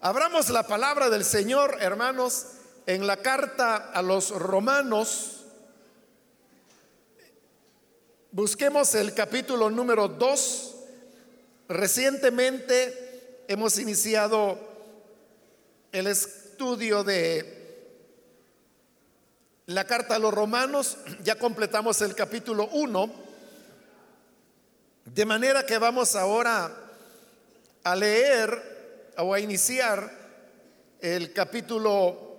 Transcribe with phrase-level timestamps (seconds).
[0.00, 2.46] Abramos la palabra del Señor, hermanos,
[2.86, 5.44] en la carta a los romanos.
[8.30, 10.76] Busquemos el capítulo número 2.
[11.68, 14.60] Recientemente hemos iniciado
[15.90, 17.98] el estudio de
[19.66, 20.98] la carta a los romanos.
[21.24, 23.12] Ya completamos el capítulo 1.
[25.06, 26.72] De manera que vamos ahora
[27.82, 28.77] a leer
[29.18, 30.10] o a iniciar
[31.00, 32.36] el capítulo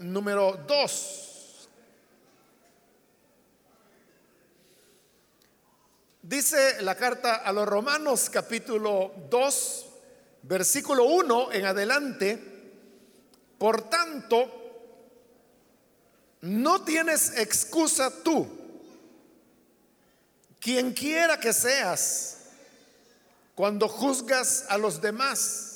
[0.00, 1.68] número 2.
[6.22, 9.86] Dice la carta a los Romanos capítulo 2,
[10.42, 12.38] versículo 1 en adelante,
[13.56, 14.54] por tanto,
[16.42, 18.46] no tienes excusa tú,
[20.60, 22.36] quien quiera que seas,
[23.54, 25.67] cuando juzgas a los demás,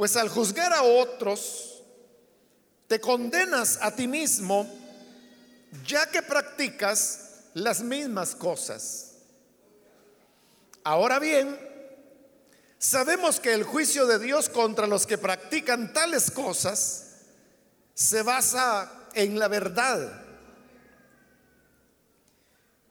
[0.00, 1.82] pues al juzgar a otros,
[2.86, 4.66] te condenas a ti mismo
[5.86, 9.12] ya que practicas las mismas cosas.
[10.84, 11.54] Ahora bien,
[12.78, 17.16] sabemos que el juicio de Dios contra los que practican tales cosas
[17.92, 20.24] se basa en la verdad.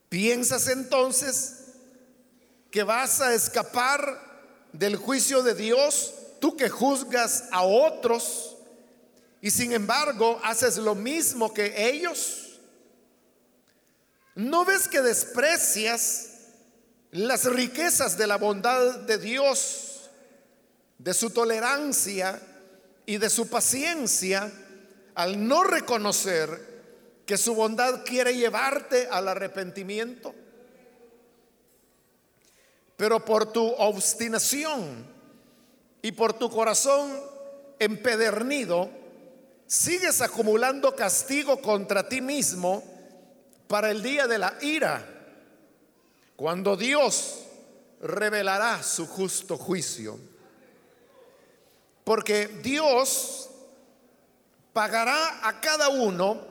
[0.10, 1.56] ¿Piensas entonces
[2.70, 4.30] que vas a escapar
[4.74, 8.50] del juicio de Dios, tú que juzgas a otros?
[9.42, 12.60] y sin embargo haces lo mismo que ellos?
[14.36, 16.30] ¿No ves que desprecias
[17.12, 20.10] las riquezas de la bondad de Dios,
[20.98, 22.42] de su tolerancia
[23.06, 24.52] y de su paciencia
[25.16, 26.68] al no reconocer
[27.26, 30.34] que su bondad quiere llevarte al arrepentimiento?
[32.96, 35.08] Pero por tu obstinación
[36.02, 37.20] y por tu corazón
[37.80, 38.90] empedernido,
[39.68, 42.84] sigues acumulando castigo contra ti mismo
[43.68, 45.06] para el día de la ira,
[46.36, 47.46] cuando Dios
[48.02, 50.20] revelará su justo juicio.
[52.04, 53.50] Porque Dios
[54.74, 56.42] pagará a cada uno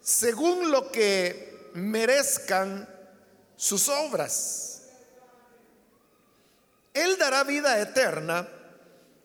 [0.00, 2.88] según lo que merezcan
[3.56, 4.73] sus obras.
[6.94, 8.48] Él dará vida eterna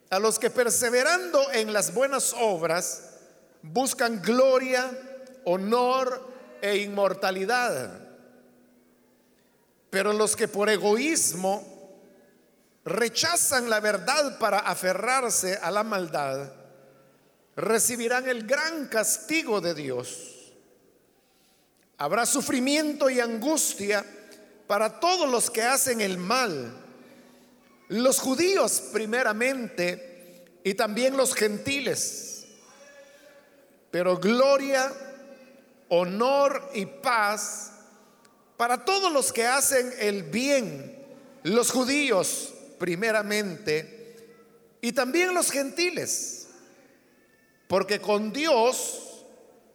[0.10, 3.12] a los que perseverando en las buenas obras
[3.62, 4.90] buscan gloria,
[5.46, 7.92] honor e inmortalidad.
[9.92, 11.64] Pero los que por egoísmo
[12.86, 16.52] rechazan la verdad para aferrarse a la maldad,
[17.56, 20.54] recibirán el gran castigo de Dios.
[22.00, 24.04] Habrá sufrimiento y angustia
[24.66, 26.89] para todos los que hacen el mal
[27.90, 32.46] los judíos primeramente y también los gentiles.
[33.92, 34.94] Pero gloria,
[35.90, 37.72] honor y paz
[38.56, 41.04] para todos los que hacen el bien,
[41.44, 44.16] los judíos primeramente
[44.82, 46.48] y también los gentiles.
[47.68, 49.26] Porque con Dios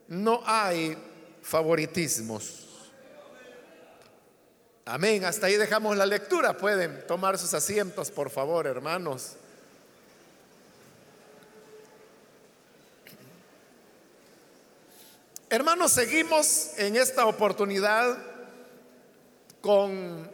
[0.08, 0.96] no hay
[1.42, 2.63] favoritismos.
[4.86, 5.24] Amén.
[5.24, 6.58] Hasta ahí dejamos la lectura.
[6.58, 9.36] Pueden tomar sus asientos, por favor, hermanos.
[15.48, 18.18] Hermanos, seguimos en esta oportunidad
[19.62, 20.30] con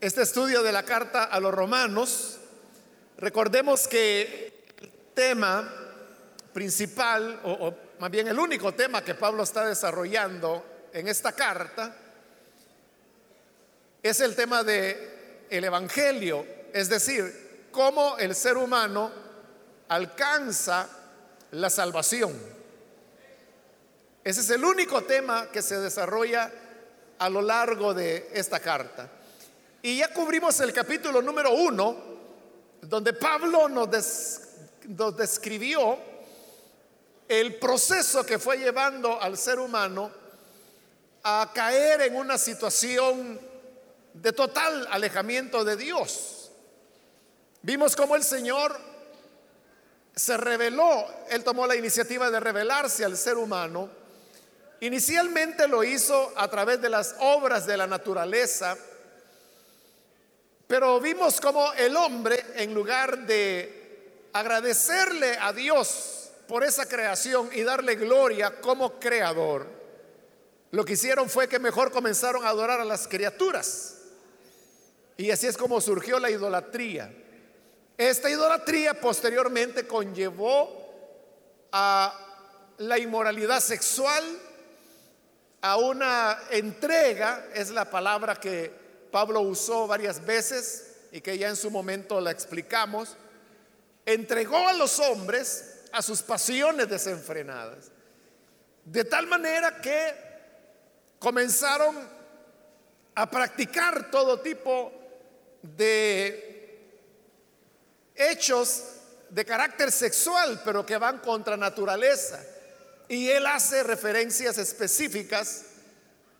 [0.00, 2.38] este estudio de la carta a los romanos.
[3.18, 5.68] Recordemos que el tema
[6.52, 11.96] principal, o, más bien el único tema que Pablo está desarrollando en esta carta,
[14.02, 19.12] es el tema de el evangelio, es decir, cómo el ser humano
[19.88, 20.88] alcanza
[21.52, 22.32] la salvación.
[24.24, 26.50] Ese es el único tema que se desarrolla
[27.18, 29.08] a lo largo de esta carta.
[29.82, 31.96] Y ya cubrimos el capítulo número uno,
[32.80, 33.88] donde Pablo nos,
[34.88, 35.98] nos describió
[37.28, 40.10] el proceso que fue llevando al ser humano
[41.22, 43.51] a caer en una situación
[44.14, 46.50] de total alejamiento de Dios.
[47.62, 48.76] Vimos cómo el Señor
[50.14, 53.88] se reveló, Él tomó la iniciativa de revelarse al ser humano.
[54.80, 58.76] Inicialmente lo hizo a través de las obras de la naturaleza,
[60.66, 67.62] pero vimos cómo el hombre, en lugar de agradecerle a Dios por esa creación y
[67.62, 69.66] darle gloria como creador,
[70.72, 74.01] lo que hicieron fue que mejor comenzaron a adorar a las criaturas.
[75.16, 77.12] Y así es como surgió la idolatría.
[77.96, 80.82] Esta idolatría posteriormente conllevó
[81.70, 82.18] a
[82.78, 84.24] la inmoralidad sexual,
[85.60, 88.72] a una entrega, es la palabra que
[89.10, 93.16] Pablo usó varias veces y que ya en su momento la explicamos,
[94.04, 97.92] entregó a los hombres a sus pasiones desenfrenadas.
[98.84, 100.14] De tal manera que
[101.18, 101.96] comenzaron
[103.14, 105.01] a practicar todo tipo de
[108.14, 108.84] hechos
[109.30, 112.44] de carácter sexual, pero que van contra naturaleza.
[113.08, 115.66] Y él hace referencias específicas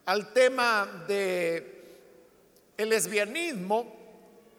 [0.04, 1.72] al tema de
[2.76, 4.00] el lesbianismo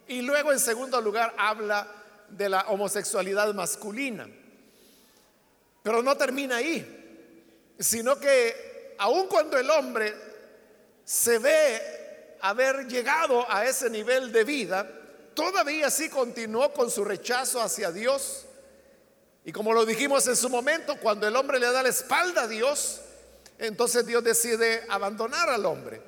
[0.07, 1.87] y luego en segundo lugar habla
[2.29, 4.27] de la homosexualidad masculina.
[5.81, 10.13] Pero no termina ahí, sino que aun cuando el hombre
[11.03, 12.02] se ve
[12.43, 14.85] haber llegado a ese nivel de vida,
[15.33, 18.45] todavía sí continuó con su rechazo hacia Dios.
[19.45, 22.47] Y como lo dijimos en su momento, cuando el hombre le da la espalda a
[22.47, 22.99] Dios,
[23.57, 26.01] entonces Dios decide abandonar al hombre.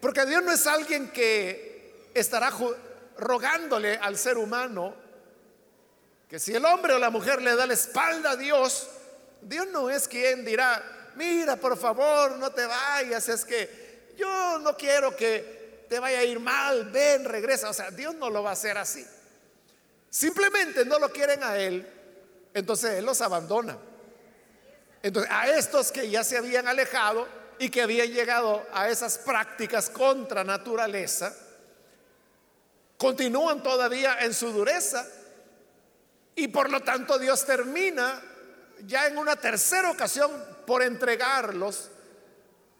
[0.00, 2.52] Porque Dios no es alguien que estará
[3.16, 4.94] rogándole al ser humano
[6.28, 8.86] que si el hombre o la mujer le da la espalda a Dios,
[9.42, 13.87] Dios no es quien dirá, mira, por favor, no te vayas, es que
[14.18, 17.70] yo no quiero que te vaya a ir mal, ven, regresa.
[17.70, 19.06] O sea, Dios no lo va a hacer así.
[20.10, 21.86] Simplemente no lo quieren a Él,
[22.54, 23.78] entonces Él los abandona.
[25.02, 27.28] Entonces, a estos que ya se habían alejado
[27.58, 31.34] y que habían llegado a esas prácticas contra naturaleza,
[32.96, 35.06] continúan todavía en su dureza
[36.34, 38.20] y por lo tanto Dios termina
[38.86, 40.30] ya en una tercera ocasión
[40.66, 41.90] por entregarlos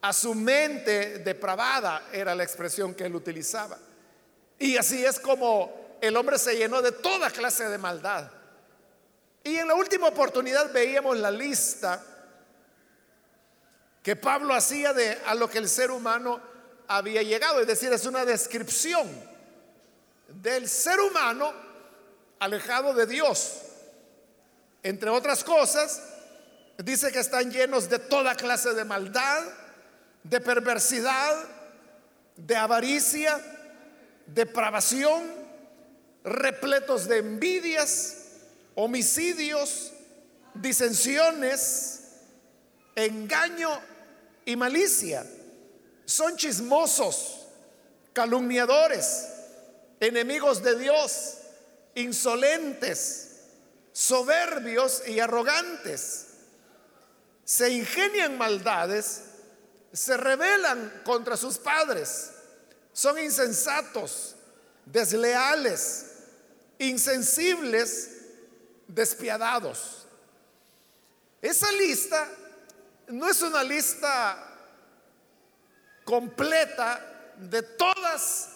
[0.00, 3.78] a su mente depravada, era la expresión que él utilizaba.
[4.58, 8.30] Y así es como el hombre se llenó de toda clase de maldad.
[9.44, 12.04] Y en la última oportunidad veíamos la lista
[14.02, 16.40] que Pablo hacía de a lo que el ser humano
[16.86, 19.06] había llegado, es decir, es una descripción
[20.28, 21.52] del ser humano
[22.38, 23.62] alejado de Dios.
[24.82, 26.02] Entre otras cosas,
[26.78, 29.44] dice que están llenos de toda clase de maldad,
[30.22, 31.36] de perversidad,
[32.36, 33.40] de avaricia,
[34.26, 35.24] depravación,
[36.24, 38.16] repletos de envidias,
[38.74, 39.92] homicidios,
[40.54, 42.00] disensiones,
[42.94, 43.70] engaño
[44.44, 45.26] y malicia.
[46.04, 47.46] Son chismosos,
[48.12, 49.28] calumniadores
[50.00, 51.38] enemigos de Dios,
[51.94, 53.40] insolentes,
[53.92, 56.26] soberbios y arrogantes.
[57.44, 59.22] Se ingenian maldades,
[59.92, 62.30] se rebelan contra sus padres,
[62.92, 64.36] son insensatos,
[64.84, 66.06] desleales,
[66.78, 68.10] insensibles,
[68.86, 70.06] despiadados.
[71.40, 72.28] Esa lista
[73.08, 74.44] no es una lista
[76.04, 78.48] completa de todas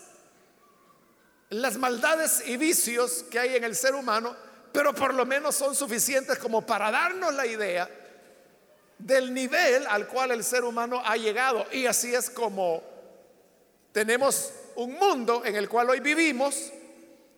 [1.50, 4.34] las maldades y vicios que hay en el ser humano,
[4.72, 8.01] pero por lo menos son suficientes como para darnos la idea
[9.04, 11.66] del nivel al cual el ser humano ha llegado.
[11.72, 12.82] Y así es como
[13.92, 16.72] tenemos un mundo en el cual hoy vivimos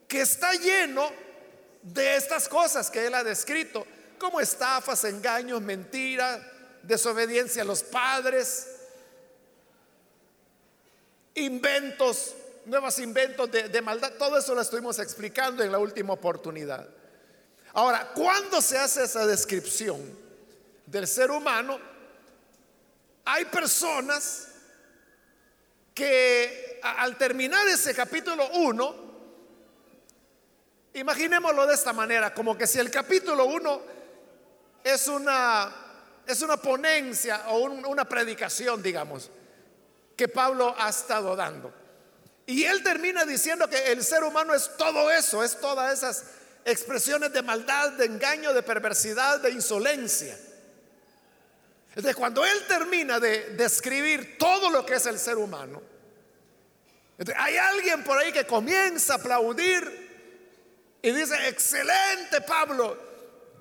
[0.07, 1.11] que está lleno
[1.83, 3.87] de estas cosas que él ha descrito,
[4.19, 6.41] como estafas, engaños, mentiras,
[6.83, 8.69] desobediencia a los padres,
[11.35, 12.35] inventos
[12.67, 14.13] nuevos inventos de, maldad.
[14.19, 16.89] Todo eso lo estuvimos explicando en la última oportunidad.
[17.75, 20.24] Ahora, cuando se hace esa descripción
[20.87, 21.79] del ser humano,
[23.25, 24.49] hay personas
[25.95, 29.05] que al terminar ese capítulo 1,
[30.95, 33.83] imaginémoslo de esta manera, como que si el capítulo 1
[34.85, 35.75] es una,
[36.27, 39.31] es una ponencia o una predicación, digamos,
[40.17, 41.73] que Pablo ha estado dando.
[42.47, 46.25] Y él termina diciendo que el ser humano es todo eso, es todas esas
[46.65, 50.39] expresiones de maldad, de engaño, de perversidad, de insolencia.
[51.95, 55.81] Entonces, cuando él termina de describir todo lo que es el ser humano,
[57.37, 60.05] hay alguien por ahí que comienza a aplaudir
[61.01, 62.99] y dice, excelente Pablo,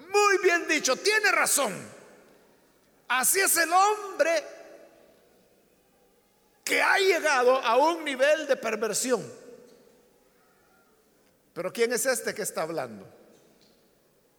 [0.09, 1.73] muy bien dicho, tiene razón.
[3.07, 4.43] Así es el hombre
[6.63, 9.23] que ha llegado a un nivel de perversión.
[11.53, 13.07] Pero ¿quién es este que está hablando?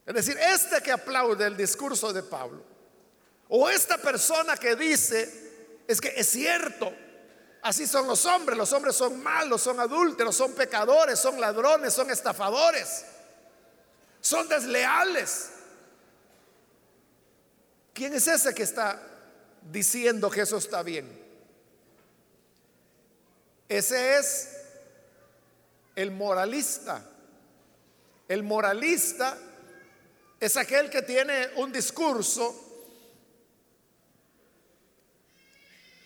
[0.05, 2.74] Es decir, este que aplaude el discurso de Pablo,
[3.49, 6.93] o esta persona que dice, es que es cierto,
[7.63, 12.11] así son los hombres, los hombres son malos, son adúlteros, son pecadores, son ladrones, son
[12.11, 13.05] estafadores.
[14.21, 15.51] son desleales.
[17.93, 19.01] ¿Quién es ese que está
[19.71, 21.07] diciendo que eso está bien?
[23.69, 24.49] Ese es
[25.95, 27.05] el moralista.
[28.29, 29.37] El moralista
[30.41, 32.74] es aquel que tiene un discurso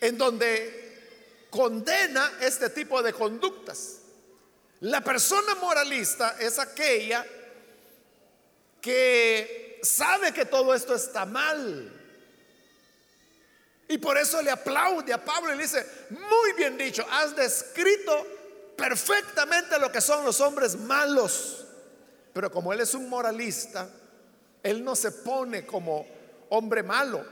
[0.01, 3.99] en donde condena este tipo de conductas.
[4.81, 7.27] La persona moralista es aquella
[8.81, 11.95] que sabe que todo esto está mal.
[13.89, 18.27] Y por eso le aplaude a Pablo y le dice, muy bien dicho, has descrito
[18.77, 21.65] perfectamente lo que son los hombres malos.
[22.33, 23.91] Pero como él es un moralista,
[24.63, 26.07] él no se pone como
[26.51, 27.25] hombre malo,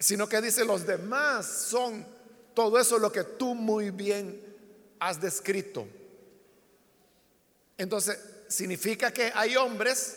[0.00, 2.06] sino que dice, los demás son
[2.54, 4.42] todo eso lo que tú muy bien
[4.98, 5.86] has descrito.
[7.76, 10.16] Entonces, significa que hay hombres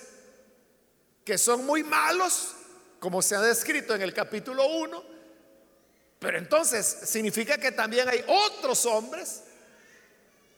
[1.26, 2.54] que son muy malos,
[3.00, 5.04] como se ha descrito en el capítulo 1,
[6.18, 9.44] pero entonces significa que también hay otros hombres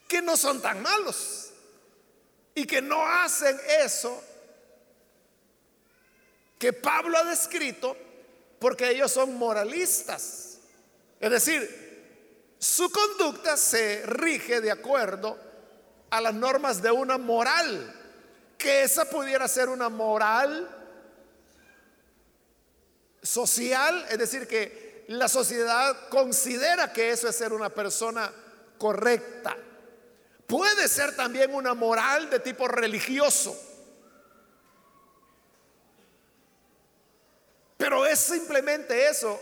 [0.07, 1.49] que no son tan malos
[2.53, 4.23] y que no hacen eso
[6.59, 8.04] que Pablo ha descrito
[8.65, 10.57] porque ellos son moralistas.
[11.19, 15.37] Es decir, su conducta se rige de acuerdo
[16.09, 17.93] a las normas de una moral,
[18.57, 20.67] que esa pudiera ser una moral
[23.21, 28.33] social, es decir, que la sociedad considera que eso es ser una persona
[28.79, 29.55] correcta.
[30.47, 33.55] Puede ser también una moral de tipo religioso.
[37.77, 39.39] Pero es simplemente eso,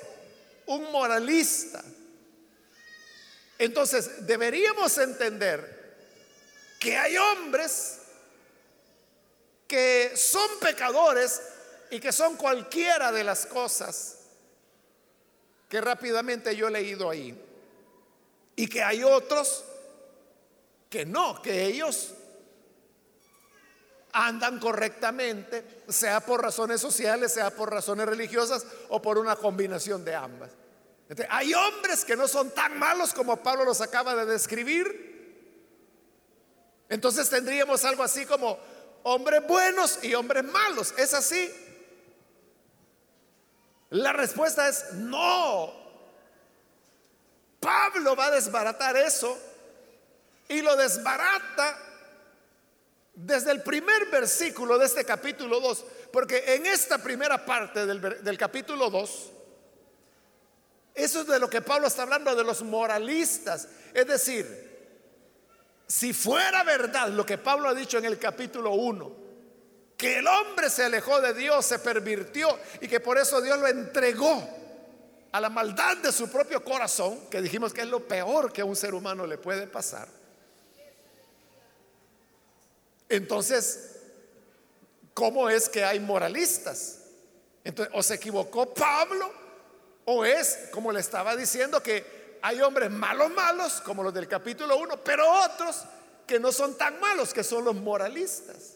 [0.66, 1.84] un moralista.
[3.58, 5.84] Entonces, deberíamos entender
[6.80, 8.00] que hay hombres
[9.68, 11.42] que son pecadores
[11.90, 14.18] y que son cualquiera de las cosas
[15.70, 17.40] que rápidamente yo he leído ahí.
[18.56, 19.64] Y que hay otros
[20.90, 22.14] que no, que ellos
[24.14, 30.16] andan correctamente, sea por razones sociales, sea por razones religiosas o por una combinación de
[30.16, 30.52] ambas.
[31.30, 35.14] hay hombres que no son tan malos como Pablo los acaba de describir,
[36.90, 38.58] entonces tendríamos algo así como
[39.02, 40.94] hombres buenos y hombres malos.
[40.98, 41.52] ¿Es así?
[43.90, 45.74] La respuesta es no.
[47.60, 49.36] Pablo va a desbaratar eso
[50.50, 51.93] y lo desbarata
[53.14, 58.38] desde el primer versículo de este capítulo 2, porque en esta primera parte del, del
[58.38, 59.32] capítulo 2,
[60.96, 64.74] eso es de lo que Pablo está hablando de los moralistas, es decir,
[65.88, 69.24] si fuera verdad lo que Pablo ha dicho en el capítulo 1,
[69.98, 73.68] que el hombre se alejó de Dios, se pervirtió y que por eso Dios lo
[73.68, 74.50] entregó
[75.32, 78.66] a la maldad de su propio corazón, que dijimos que es lo peor que a
[78.66, 80.08] un ser humano le puede pasar.
[83.10, 83.98] Entonces,
[85.14, 87.00] ¿cómo es que hay moralistas?
[87.64, 89.32] Entonces, o se equivocó Pablo,
[90.06, 94.78] o es, como le estaba diciendo, que hay hombres malos, malos, como los del capítulo
[94.78, 95.84] 1, pero otros
[96.28, 98.76] que no son tan malos, que son los moralistas.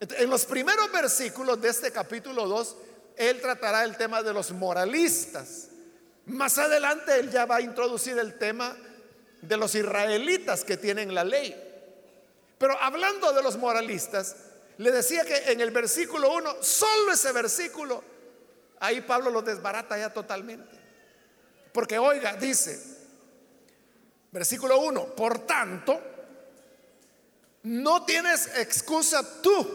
[0.00, 2.76] En los primeros versículos de este capítulo 2,
[3.16, 5.68] él tratará el tema de los moralistas.
[6.26, 8.76] Más adelante él ya va a introducir el tema
[9.40, 11.65] de los israelitas que tienen la ley.
[12.58, 14.36] Pero hablando de los moralistas,
[14.78, 18.02] le decía que en el versículo 1, solo ese versículo,
[18.80, 20.76] ahí Pablo lo desbarata ya totalmente.
[21.72, 22.96] Porque oiga, dice,
[24.36, 25.98] Versículo 1, por tanto,
[27.62, 29.66] no tienes excusa tú,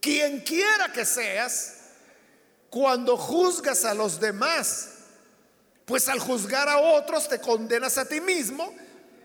[0.00, 1.76] quien quiera que seas,
[2.68, 4.88] cuando juzgas a los demás,
[5.84, 8.74] pues al juzgar a otros te condenas a ti mismo,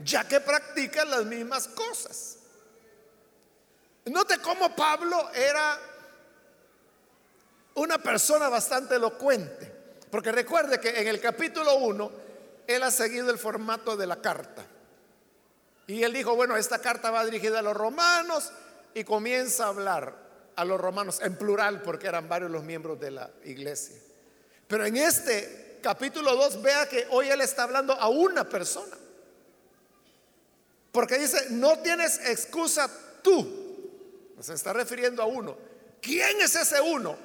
[0.03, 2.37] ya que practicas las mismas cosas.
[4.05, 5.79] Note cómo Pablo era
[7.75, 9.71] una persona bastante elocuente,
[10.09, 12.11] porque recuerde que en el capítulo 1
[12.67, 14.65] él ha seguido el formato de la carta.
[15.87, 18.51] Y él dijo, bueno, esta carta va dirigida a los romanos
[18.93, 23.11] y comienza a hablar a los romanos en plural porque eran varios los miembros de
[23.11, 23.95] la iglesia.
[24.67, 28.97] Pero en este capítulo 2 vea que hoy él está hablando a una persona.
[30.97, 32.89] Porque dice, no tienes excusa
[33.21, 34.33] tú.
[34.41, 35.55] Se está refiriendo a uno.
[36.01, 37.15] ¿Quién es ese uno?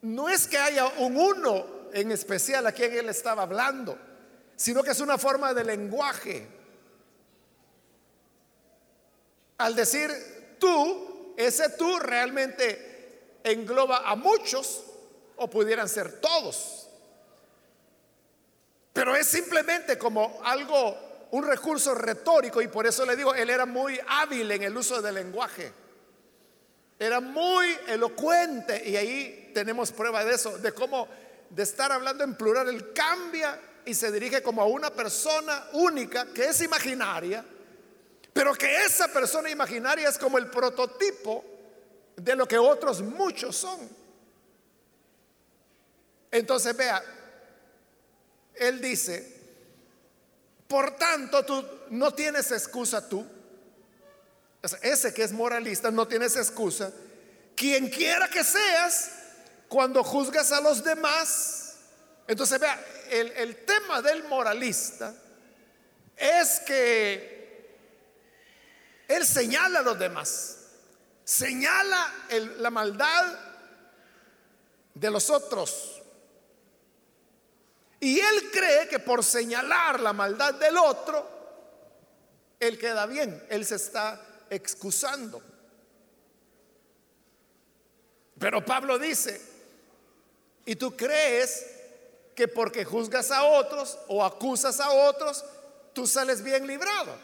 [0.00, 3.98] No es que haya un uno en especial a quien él estaba hablando,
[4.56, 6.48] sino que es una forma de lenguaje.
[9.58, 14.84] Al decir, tú, ese tú realmente engloba a muchos
[15.36, 16.88] o pudieran ser todos.
[18.94, 23.64] Pero es simplemente como algo, un recurso retórico y por eso le digo, él era
[23.64, 25.72] muy hábil en el uso del lenguaje.
[26.98, 31.08] Era muy elocuente y ahí tenemos prueba de eso, de cómo
[31.48, 36.26] de estar hablando en plural, él cambia y se dirige como a una persona única
[36.32, 37.44] que es imaginaria,
[38.32, 41.44] pero que esa persona imaginaria es como el prototipo
[42.16, 43.88] de lo que otros muchos son.
[46.30, 47.02] Entonces vea,
[48.54, 49.31] él dice,
[50.72, 53.26] por tanto tú no tienes excusa tú.
[54.80, 56.90] Ese que es moralista no tienes excusa.
[57.54, 59.10] Quien quiera que seas,
[59.68, 61.74] cuando juzgas a los demás.
[62.26, 65.14] Entonces vea, el, el tema del moralista
[66.16, 67.76] es que
[69.08, 70.56] él señala a los demás.
[71.22, 72.14] Señala
[72.60, 73.38] la maldad
[74.94, 76.01] de los otros.
[78.02, 81.24] Y él cree que por señalar la maldad del otro,
[82.58, 85.40] él queda bien, él se está excusando.
[88.40, 89.40] Pero Pablo dice,
[90.66, 91.64] ¿y tú crees
[92.34, 95.44] que porque juzgas a otros o acusas a otros,
[95.92, 97.16] tú sales bien librado?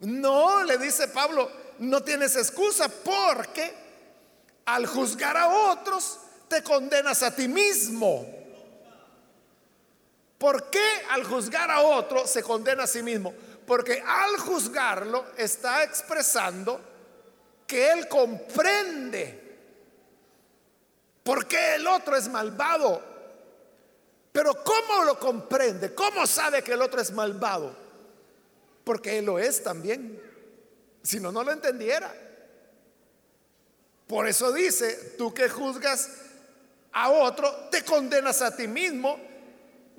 [0.00, 3.74] No, le dice Pablo, no tienes excusa porque
[4.64, 6.18] al juzgar a otros
[6.48, 8.35] te condenas a ti mismo.
[10.38, 13.32] ¿Por qué al juzgar a otro se condena a sí mismo?
[13.66, 16.80] Porque al juzgarlo está expresando
[17.66, 19.42] que él comprende
[21.22, 23.02] por qué el otro es malvado.
[24.30, 25.94] Pero ¿cómo lo comprende?
[25.94, 27.74] ¿Cómo sabe que el otro es malvado?
[28.84, 30.22] Porque él lo es también.
[31.02, 32.14] Si no, no lo entendiera.
[34.06, 36.10] Por eso dice, tú que juzgas
[36.92, 39.18] a otro, te condenas a ti mismo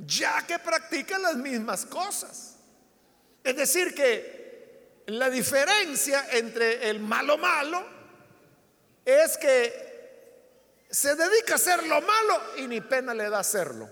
[0.05, 2.55] ya que practican las mismas cosas.
[3.43, 7.85] Es decir, que la diferencia entre el malo malo
[9.05, 9.87] es que
[10.89, 13.89] se dedica a hacer lo malo y ni pena le da hacerlo.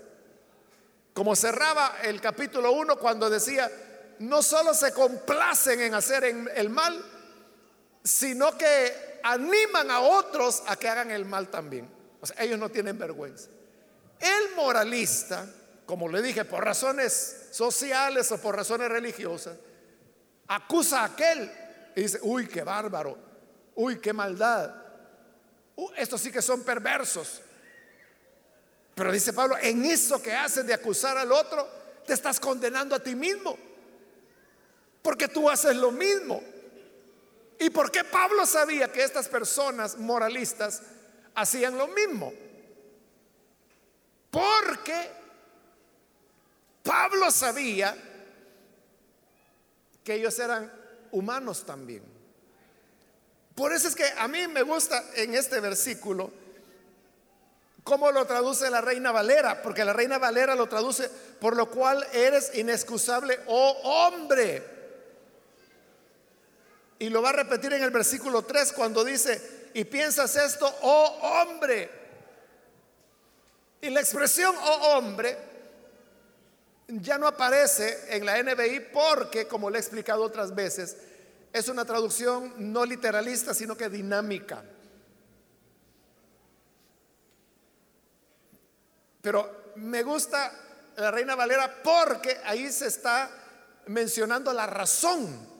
[1.14, 3.72] Como cerraba el capítulo 1 cuando decía,
[4.20, 7.04] no solo se complacen en hacer el mal,
[8.04, 11.90] sino que animan a otros a que hagan el mal también.
[12.22, 13.50] O sea, ellos no tienen vergüenza.
[14.20, 15.48] El moralista
[15.86, 19.58] como le dije, por razones sociales o por razones religiosas,
[20.48, 21.52] acusa a aquel
[21.96, 23.18] y dice, uy, qué bárbaro,
[23.76, 24.74] uy, qué maldad,
[25.76, 27.42] uh, estos sí que son perversos.
[28.96, 31.68] Pero dice Pablo, en eso que haces de acusar al otro,
[32.06, 33.58] te estás condenando a ti mismo,
[35.02, 36.42] porque tú haces lo mismo.
[37.60, 40.82] ¿Y por qué Pablo sabía que estas personas moralistas
[41.36, 42.34] hacían lo mismo?
[44.30, 45.25] Porque
[46.86, 47.98] Pablo sabía
[50.04, 50.72] que ellos eran
[51.12, 52.04] humanos también.
[53.56, 56.32] Por eso es que a mí me gusta en este versículo
[57.84, 62.06] cómo lo traduce la Reina Valera, porque la Reina Valera lo traduce por lo cual
[62.14, 64.64] eres inexcusable, oh hombre.
[67.00, 71.20] Y lo va a repetir en el versículo 3 cuando dice, y piensas esto, oh
[71.22, 71.90] hombre.
[73.82, 75.55] Y la expresión, oh hombre,
[76.88, 80.98] ya no aparece en la NBI porque, como le he explicado otras veces,
[81.52, 84.64] es una traducción no literalista, sino que dinámica.
[89.22, 90.52] Pero me gusta
[90.98, 93.32] la Reina Valera porque ahí se está
[93.88, 95.56] mencionando la razón.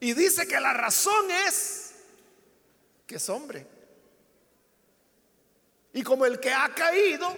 [0.00, 1.92] Y dice que la razón es
[3.06, 3.66] que es hombre.
[5.92, 7.36] Y como el que ha caído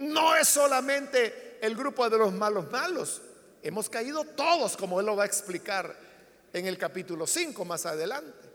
[0.00, 3.22] no es solamente el grupo de los malos malos.
[3.62, 5.96] Hemos caído todos, como él lo va a explicar
[6.52, 8.48] en el capítulo 5 más adelante.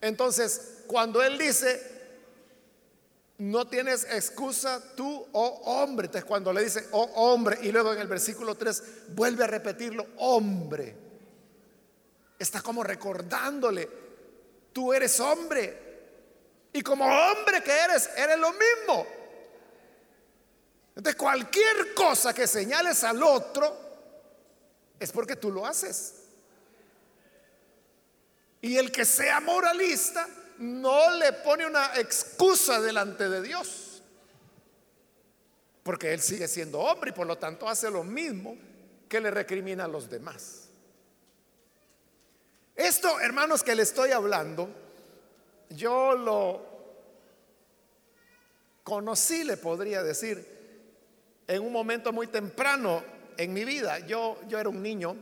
[0.00, 1.80] Entonces, cuando él dice,
[3.38, 8.00] no tienes excusa tú, oh hombre, entonces cuando le dice, oh hombre, y luego en
[8.00, 10.96] el versículo 3 vuelve a repetirlo, hombre,
[12.38, 13.88] está como recordándole,
[14.72, 15.82] tú eres hombre,
[16.72, 19.06] y como hombre que eres, eres lo mismo.
[20.94, 23.76] Entonces cualquier cosa que señales al otro
[24.98, 26.14] es porque tú lo haces.
[28.60, 30.28] Y el que sea moralista
[30.58, 34.02] no le pone una excusa delante de Dios.
[35.82, 38.56] Porque él sigue siendo hombre y por lo tanto hace lo mismo
[39.08, 40.68] que le recrimina a los demás.
[42.76, 44.68] Esto, hermanos, que le estoy hablando,
[45.70, 46.72] yo lo
[48.84, 50.61] conocí, le podría decir,
[51.46, 53.02] en un momento muy temprano
[53.36, 53.98] en mi vida.
[54.00, 55.16] Yo, yo era un niño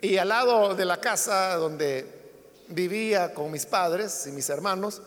[0.00, 2.06] y al lado de la casa donde
[2.68, 5.02] vivía con mis padres y mis hermanos,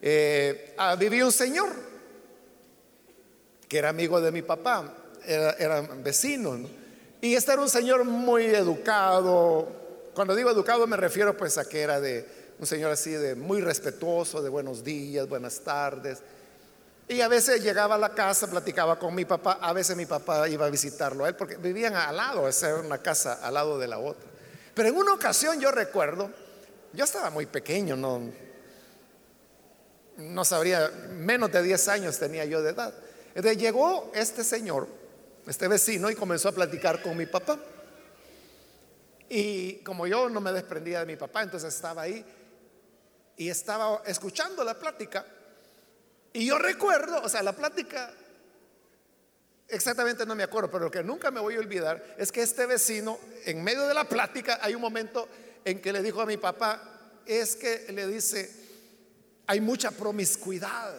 [0.00, 1.68] eh, ah, vivía un señor
[3.68, 4.94] que era amigo de mi papá,
[5.26, 6.58] era, era vecino.
[7.20, 9.68] Y este era un señor muy educado.
[10.14, 12.26] Cuando digo educado me refiero pues a que era de
[12.58, 16.22] un señor así de muy respetuoso, de buenos días, buenas tardes.
[17.06, 20.48] Y a veces llegaba a la casa, platicaba con mi papá, a veces mi papá
[20.48, 23.78] iba a visitarlo a él, porque vivían al lado, esa era una casa al lado
[23.78, 24.30] de la otra.
[24.72, 26.30] Pero en una ocasión yo recuerdo,
[26.92, 28.22] yo estaba muy pequeño, no,
[30.16, 32.94] no sabría, menos de 10 años tenía yo de edad.
[33.34, 34.88] Entonces llegó este señor,
[35.46, 37.58] este vecino, y comenzó a platicar con mi papá.
[39.28, 42.24] Y como yo no me desprendía de mi papá, entonces estaba ahí
[43.36, 45.26] y estaba escuchando la plática.
[46.34, 48.12] Y yo recuerdo, o sea, la plática,
[49.68, 52.66] exactamente no me acuerdo, pero lo que nunca me voy a olvidar es que este
[52.66, 55.28] vecino, en medio de la plática, hay un momento
[55.64, 58.50] en que le dijo a mi papá, es que le dice,
[59.46, 60.92] hay mucha promiscuidad.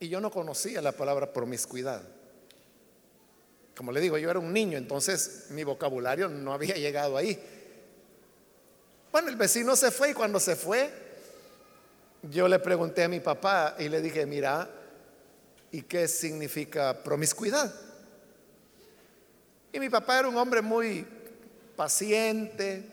[0.00, 2.02] Y yo no conocía la palabra promiscuidad.
[3.76, 7.38] Como le digo, yo era un niño, entonces mi vocabulario no había llegado ahí.
[9.12, 11.11] Bueno, el vecino se fue y cuando se fue,
[12.22, 14.68] yo le pregunté a mi papá y le dije, mira,
[15.70, 17.74] ¿y qué significa promiscuidad?
[19.72, 21.06] Y mi papá era un hombre muy
[21.74, 22.84] paciente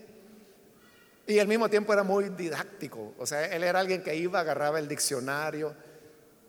[1.28, 3.14] y al mismo tiempo era muy didáctico.
[3.20, 5.76] O sea, él era alguien que iba, agarraba el diccionario,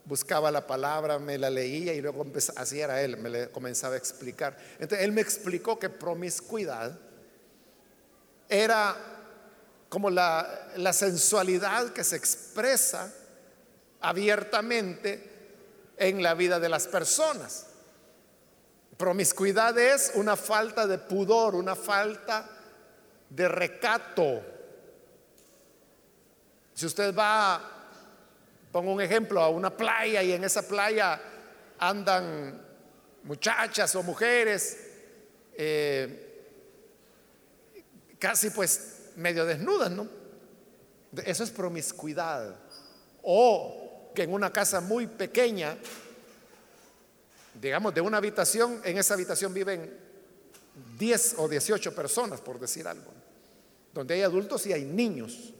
[0.05, 4.57] buscaba la palabra, me la leía y luego así era él, me comenzaba a explicar.
[4.79, 6.99] Entonces él me explicó que promiscuidad
[8.49, 9.20] era
[9.91, 13.13] como la, sensualidad que se expresa
[14.01, 15.29] abiertamente
[15.97, 17.67] en la vida de las personas.
[18.97, 22.49] Promiscuidad es una falta de pudor, una falta
[23.29, 24.43] de recato.
[26.73, 27.61] Si usted va,
[28.71, 31.21] pongo un ejemplo, a una playa y en esa playa
[31.81, 32.65] andan
[33.25, 34.79] muchachas o mujeres,
[35.53, 36.45] eh,
[38.21, 40.09] casi pues medio desnudas, ¿no?
[41.25, 42.57] Eso es promiscuidad.
[43.23, 45.77] O que en una casa muy pequeña,
[47.61, 49.99] digamos, de una habitación, en esa habitación viven
[50.99, 53.13] 10 o 18 personas, por decir algo,
[53.93, 55.53] donde hay adultos y hay niños.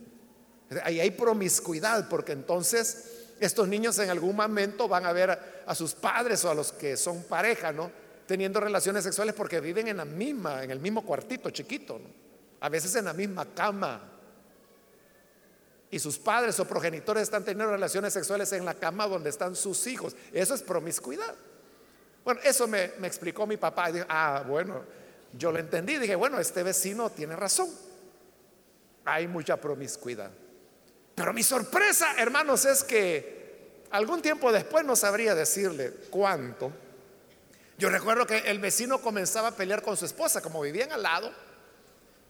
[0.85, 5.95] Ahí hay promiscuidad, porque entonces estos niños en algún momento van a ver a sus
[5.95, 7.91] padres o a los que son pareja, ¿no?
[8.27, 12.30] Teniendo relaciones sexuales porque viven en la misma, en el mismo cuartito chiquito, ¿no?
[12.61, 14.01] A veces en la misma cama.
[15.91, 19.87] Y sus padres o progenitores están teniendo relaciones sexuales en la cama donde están sus
[19.87, 20.15] hijos.
[20.33, 21.35] Eso es promiscuidad.
[22.25, 23.91] Bueno, eso me, explicó mi papá.
[24.09, 24.85] ah, bueno,
[25.33, 25.99] yo lo entendí.
[25.99, 27.69] Dije, bueno, este vecino tiene razón.
[29.05, 30.31] Hay mucha promiscuidad.
[31.17, 36.71] Pero mi sorpresa, hermanos, es que algún tiempo después no sabría decirle cuánto.
[37.79, 41.50] Yo recuerdo que el vecino comenzaba a pelear con su esposa, como vivían al lado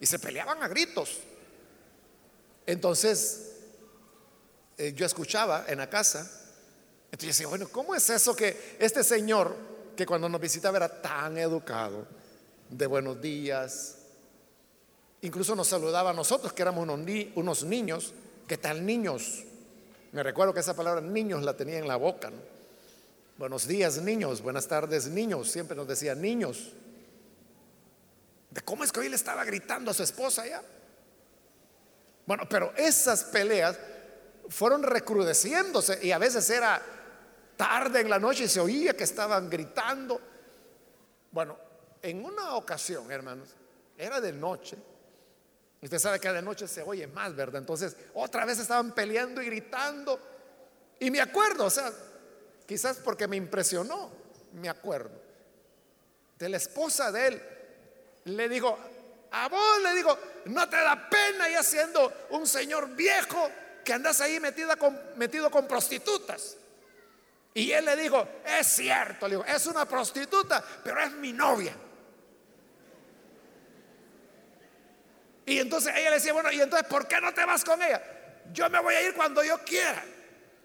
[0.00, 1.18] y se peleaban a gritos.
[2.66, 3.52] Entonces,
[4.78, 6.20] eh, yo escuchaba en la casa,
[7.12, 9.54] entonces yo decía, bueno, ¿cómo es eso que este señor,
[9.94, 12.06] que cuando nos visitaba era tan educado,
[12.70, 13.96] de buenos días,
[15.22, 17.00] incluso nos saludaba a nosotros, que éramos unos,
[17.34, 18.14] unos niños,
[18.46, 19.44] ¿qué tal niños?
[20.12, 22.30] Me recuerdo que esa palabra niños la tenía en la boca.
[23.36, 26.72] Buenos días niños, buenas tardes niños, siempre nos decía niños
[28.64, 30.62] cómo es que hoy le estaba gritando a su esposa ya.
[32.26, 33.78] Bueno, pero esas peleas
[34.48, 36.82] fueron recrudeciéndose y a veces era
[37.56, 40.20] tarde en la noche y se oía que estaban gritando.
[41.30, 41.56] Bueno,
[42.02, 43.50] en una ocasión, hermanos,
[43.96, 44.76] era de noche.
[45.82, 47.60] Usted sabe que de noche se oye más, ¿verdad?
[47.60, 50.18] Entonces, otra vez estaban peleando y gritando.
[50.98, 51.90] Y me acuerdo, o sea,
[52.66, 54.10] quizás porque me impresionó,
[54.54, 55.10] me acuerdo,
[56.38, 57.42] de la esposa de él
[58.36, 58.78] le digo,
[59.32, 63.50] a vos le digo, no te da pena ya siendo un señor viejo
[63.84, 64.76] que andas ahí metida
[65.16, 66.56] metido con prostitutas.
[67.54, 71.74] Y él le dijo, es cierto, le digo, es una prostituta, pero es mi novia.
[75.46, 78.00] Y entonces ella le decía, bueno, ¿y entonces por qué no te vas con ella?
[78.52, 80.04] Yo me voy a ir cuando yo quiera.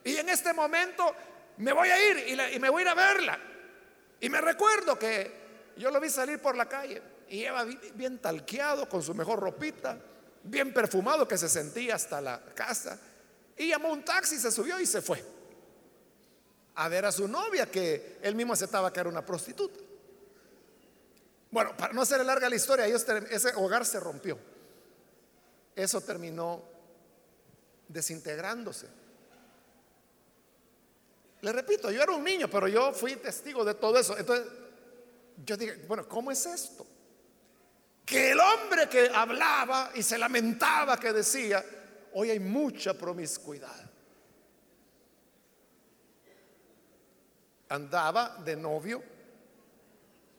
[0.04, 1.15] Y en este momento
[1.58, 3.39] me voy a ir y, y me voy a ir a verla.
[4.19, 8.88] Y me recuerdo que yo lo vi salir por la calle y iba bien talqueado
[8.88, 10.00] con su mejor ropita,
[10.41, 12.98] bien perfumado que se sentía hasta la casa.
[13.58, 15.21] Y llamó un taxi, se subió y se fue
[16.76, 19.80] a ver a su novia que él mismo aceptaba que era una prostituta.
[21.52, 24.38] Bueno, para no hacer larga la historia, ese hogar se rompió.
[25.76, 26.63] Eso terminó
[27.89, 28.88] desintegrándose.
[31.41, 34.17] Le repito, yo era un niño, pero yo fui testigo de todo eso.
[34.17, 34.48] Entonces,
[35.45, 36.86] yo dije, bueno, ¿cómo es esto?
[38.06, 41.63] Que el hombre que hablaba y se lamentaba, que decía,
[42.13, 43.91] hoy hay mucha promiscuidad.
[47.70, 49.04] Andaba de novio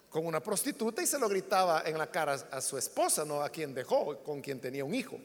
[0.09, 3.51] con una prostituta y se lo gritaba en la cara a su esposa, no a
[3.51, 5.19] quien dejó, con quien tenía un hijo,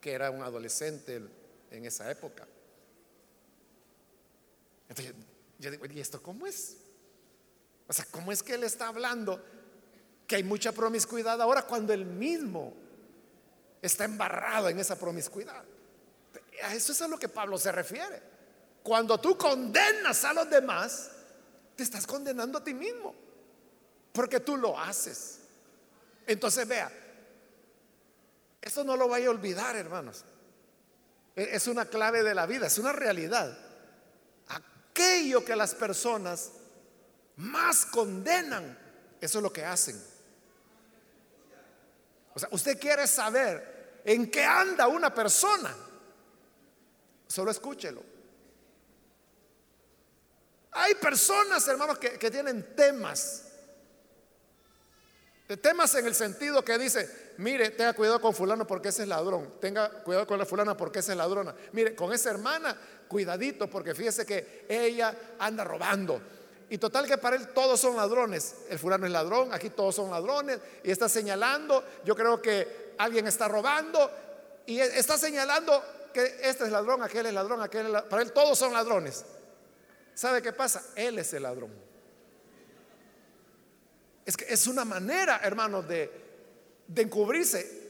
[0.00, 1.20] que era un adolescente
[1.70, 2.48] en esa época.
[4.88, 5.14] Entonces
[5.58, 6.78] yo digo, ¿y esto cómo es?
[7.86, 9.44] O sea, ¿cómo es que él está hablando
[10.26, 12.74] que hay mucha promiscuidad ahora cuando él mismo
[13.80, 15.64] está embarrado en esa promiscuidad?
[16.62, 18.22] A eso es a lo que Pablo se refiere.
[18.82, 21.10] Cuando tú condenas a los demás,
[21.74, 23.14] te estás condenando a ti mismo,
[24.12, 25.40] porque tú lo haces.
[26.26, 26.90] Entonces vea,
[28.60, 30.24] esto no lo vaya a olvidar, hermanos.
[31.36, 33.56] E, es una clave de la vida, es una realidad.
[34.48, 36.52] Aquello que las personas
[37.36, 38.78] más condenan,
[39.20, 40.02] eso es lo que hacen.
[42.36, 45.74] O sea, usted quiere saber en qué anda una persona,
[47.26, 48.02] solo escúchelo.
[50.72, 53.44] Hay personas, hermanos, que, que tienen temas.
[55.48, 59.08] De temas en el sentido que dice, mire, tenga cuidado con fulano porque ese es
[59.08, 59.54] ladrón.
[59.58, 61.54] Tenga cuidado con la fulana porque esa es ladrona.
[61.72, 66.20] Mire, con esa hermana, cuidadito porque fíjese que ella anda robando.
[66.68, 68.56] Y total que para él todos son ladrones.
[68.68, 70.58] El fulano es ladrón, aquí todos son ladrones.
[70.82, 74.10] Y está señalando, yo creo que alguien está robando.
[74.66, 78.10] Y e, está señalando que este es ladrón, aquel es ladrón, aquel es ladrón.
[78.10, 79.24] Para él todos son ladrones.
[80.14, 80.82] ¿Sabe qué pasa?
[80.96, 81.70] Él es el ladrón.
[84.24, 86.10] Es que es una manera, hermanos, de,
[86.88, 87.86] de encubrirse.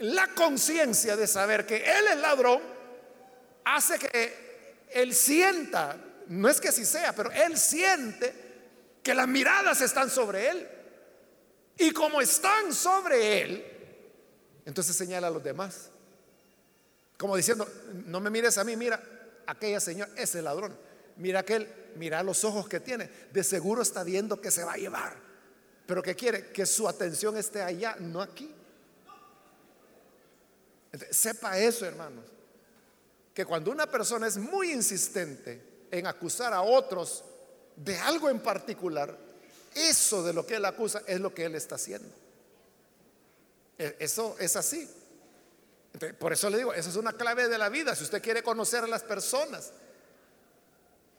[0.00, 2.60] La conciencia de saber que él es ladrón
[3.64, 5.96] hace que él sienta
[6.28, 8.34] no es que así sea, pero él siente
[9.02, 10.68] que las miradas están sobre él.
[11.78, 13.66] Y como están sobre él,
[14.64, 15.90] entonces señala a los demás.
[17.16, 17.68] Como diciendo,
[18.06, 19.02] no me mires a mí, mira,
[19.46, 20.76] aquella señora, ese ladrón.
[21.16, 23.10] Mira aquel, mira los ojos que tiene.
[23.32, 25.16] De seguro está viendo que se va a llevar.
[25.86, 28.54] Pero que quiere que su atención esté allá, no aquí.
[31.10, 32.24] sepa eso, hermanos.
[33.34, 37.22] Que cuando una persona es muy insistente en acusar a otros
[37.76, 39.16] de algo en particular,
[39.74, 42.08] eso de lo que él acusa es lo que él está haciendo.
[43.78, 44.88] E, eso es así.
[46.18, 47.94] Por eso le digo, eso es una clave de la vida.
[47.94, 49.72] Si usted quiere conocer a las personas,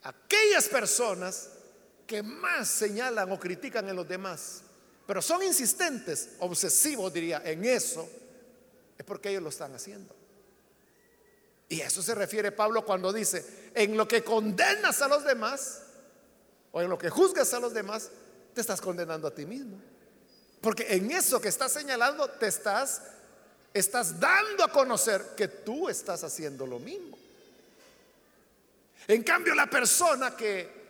[0.02, 1.50] aquellas personas
[2.08, 4.62] que más señalan o critican en los demás,
[5.06, 8.10] pero son insistentes, obsesivos diría, en eso,
[8.98, 10.16] es porque ellos lo están haciendo.
[11.70, 15.82] Y a eso se refiere Pablo cuando dice, en lo que condenas a los demás,
[16.72, 18.10] o en lo que juzgas a los demás,
[18.54, 19.80] te estás condenando a ti mismo.
[20.62, 23.02] Porque en eso que estás señalando, te estás,
[23.74, 27.18] estás dando a conocer que tú estás haciendo lo mismo.
[29.08, 30.84] En cambio, la persona que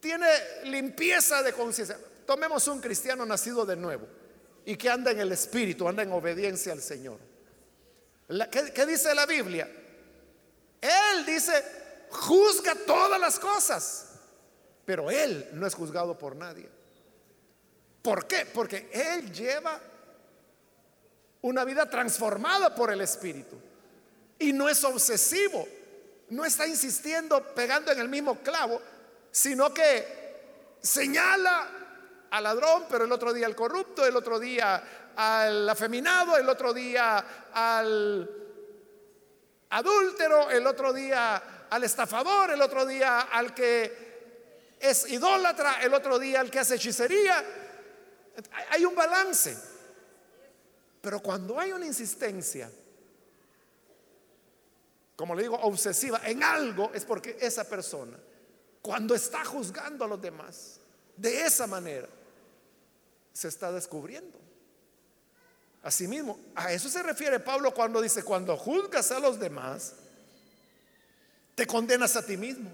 [0.00, 0.26] tiene
[0.64, 4.06] limpieza de conciencia, tomemos un cristiano nacido de nuevo
[4.64, 7.18] y que anda en el Espíritu, anda en obediencia al Señor.
[8.50, 9.68] ¿Qué, dice la Biblia?
[10.80, 11.52] Él dice,
[12.10, 14.06] juzga todas las cosas,
[14.84, 16.68] pero Él no es juzgado por nadie.
[18.02, 18.46] ¿Por qué?
[18.46, 19.80] Porque Él lleva
[21.42, 23.56] una vida transformada por el Espíritu
[24.38, 25.66] y no es obsesivo,
[26.30, 28.80] no está insistiendo pegando en el mismo clavo,
[29.30, 31.85] sino que señala
[32.30, 36.72] al ladrón, pero el otro día al corrupto, el otro día al afeminado, el otro
[36.72, 38.30] día al
[39.70, 46.18] adúltero, el otro día al estafador, el otro día al que es idólatra, el otro
[46.18, 47.44] día al que hace hechicería.
[48.70, 49.56] Hay un balance.
[51.00, 52.70] Pero cuando hay una insistencia,
[55.14, 58.18] como le digo, obsesiva en algo, es porque esa persona,
[58.82, 60.75] cuando está juzgando a los demás,
[61.16, 62.08] de esa manera,
[63.32, 64.38] se está descubriendo.
[65.82, 69.94] Asimismo, a eso se refiere Pablo cuando dice, cuando juzgas a los demás,
[71.54, 72.70] te condenas a ti mismo.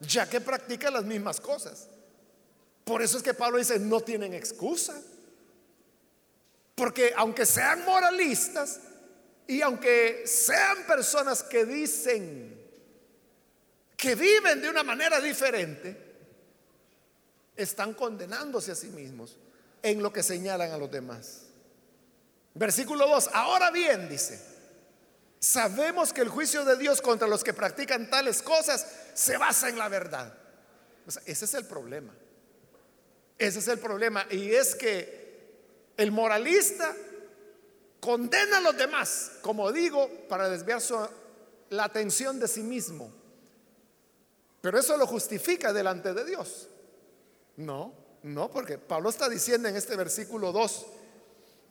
[0.00, 1.88] ya que practican las mismas cosas.
[2.84, 5.00] Por eso es que Pablo dice, no tienen excusa.
[6.76, 8.78] Porque aunque sean moralistas
[9.48, 12.56] y aunque sean personas que dicen
[13.96, 16.07] que viven de una manera diferente,
[17.58, 19.36] están condenándose a sí mismos
[19.82, 21.42] en lo que señalan a los demás.
[22.54, 24.40] Versículo 2, ahora bien, dice,
[25.38, 29.78] sabemos que el juicio de Dios contra los que practican tales cosas se basa en
[29.78, 30.32] la verdad.
[31.26, 32.14] ese es el problema.
[33.36, 34.26] Ese es el problema.
[34.30, 35.18] Y es que
[35.96, 36.94] el moralista
[38.00, 40.80] condena a los demás, como digo, para desviar
[41.70, 43.12] la atención de sí mismo.
[44.60, 46.68] Pero eso lo justifica delante de Dios.
[47.58, 47.92] No,
[48.22, 50.86] no, porque Pablo está diciendo en este versículo 2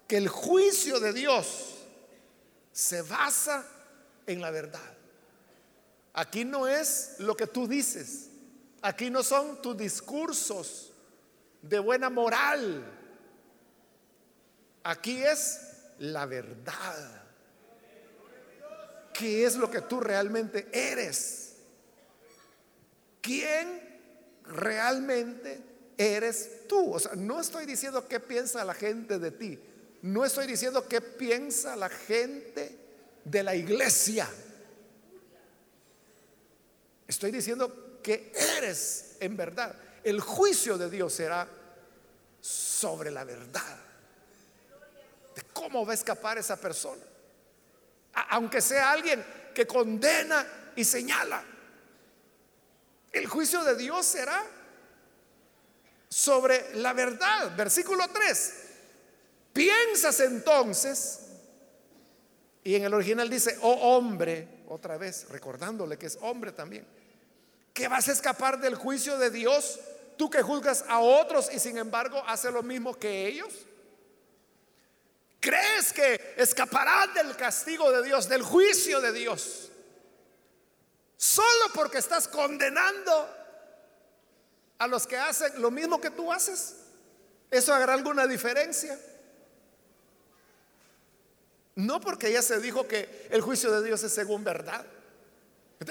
[0.06, 1.76] que el juicio de Dios
[2.74, 3.66] se basa
[4.26, 4.98] en la verdad.
[6.12, 8.30] Aquí no es lo que tú dices,
[8.82, 10.92] aquí no son tus discursos
[11.62, 12.84] de buena moral,
[14.84, 15.62] aquí es
[16.00, 17.24] la verdad.
[19.14, 21.56] ¿Qué es lo que tú realmente eres?
[23.22, 23.88] ¿Quién
[24.44, 26.94] realmente eres tú?
[26.94, 29.60] O sea, no estoy diciendo qué piensa la gente de ti.
[30.04, 32.78] No estoy diciendo qué piensa la gente
[33.24, 34.30] de la iglesia.
[37.08, 39.76] Estoy diciendo que eres en verdad.
[40.04, 41.48] El juicio de Dios será
[42.40, 43.78] sobre la verdad.
[45.36, 47.02] De cómo va a escapar esa persona.
[48.30, 51.44] Aunque sea alguien que condena y señala.
[53.12, 54.44] El juicio de Dios será
[56.10, 57.56] sobre la verdad.
[57.56, 58.54] Versículo 3.
[59.54, 61.20] Piensas entonces,
[62.64, 66.86] y en el original dice, oh hombre, otra vez, recordándole que es hombre también,
[67.74, 69.80] que vas a escapar del juicio de Dios,
[70.18, 73.54] tú que juzgas a otros y sin embargo hace lo mismo que ellos.
[75.40, 79.70] ¿Crees que escaparás del castigo de Dios, del juicio de Dios?
[81.16, 83.30] Solo porque estás condenando
[84.78, 86.76] a los que hacen lo mismo que tú haces.
[87.50, 89.00] ¿Eso hará alguna diferencia?
[91.76, 94.86] No porque ya se dijo que el juicio de Dios es según verdad.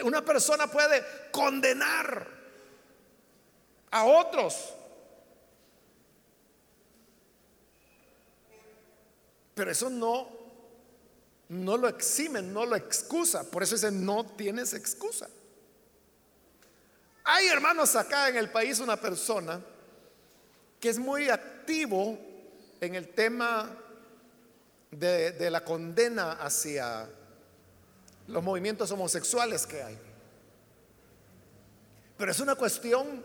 [0.02, 2.26] Una persona puede condenar
[3.90, 4.74] a otros.
[9.54, 10.36] Pero eso no
[11.48, 13.44] no lo eximen, no lo excusa.
[13.44, 15.28] Por eso dice, no tienes excusa.
[17.28, 19.60] Hay hermanos acá en el país una persona
[20.78, 22.16] que es muy activo
[22.80, 23.68] en el tema
[24.92, 27.08] de, la condena hacia
[28.28, 29.98] los movimientos homosexuales que hay.
[32.16, 33.24] Pero es una cuestión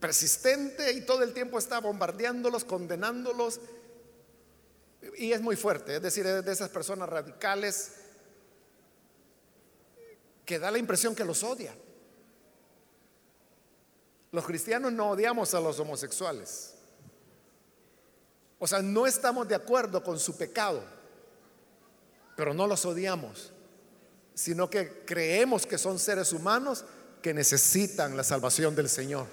[0.00, 3.60] persistente y todo el tiempo está bombardeándolos, condenándolos
[5.18, 7.92] y es muy fuerte, es decir, de esas personas radicales
[10.46, 11.74] que da la impresión que los odia.
[14.36, 16.74] Los cristianos no odiamos a los homosexuales.
[18.58, 20.84] O sea, no estamos de acuerdo con su pecado,
[22.36, 23.50] pero no los odiamos,
[24.34, 26.84] sino que creemos que son seres humanos
[27.22, 29.26] que necesitan la salvación del Señor.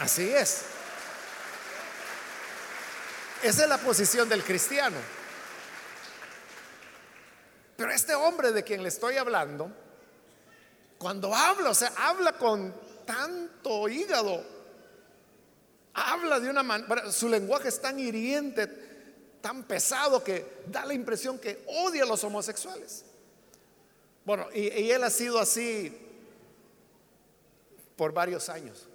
[0.00, 0.62] Así es.
[3.44, 4.96] Esa es la posición del cristiano.
[7.76, 9.70] Pero este hombre de quien le estoy hablando,
[10.98, 14.44] cuando habla, o sea, habla con tanto hígado,
[15.94, 18.66] habla de una manera, su lenguaje es tan hiriente,
[19.40, 23.06] tan pesado que da la impresión que odia a los homosexuales.
[24.26, 25.96] Bueno, y, él ha sido así
[27.96, 28.86] por varios años.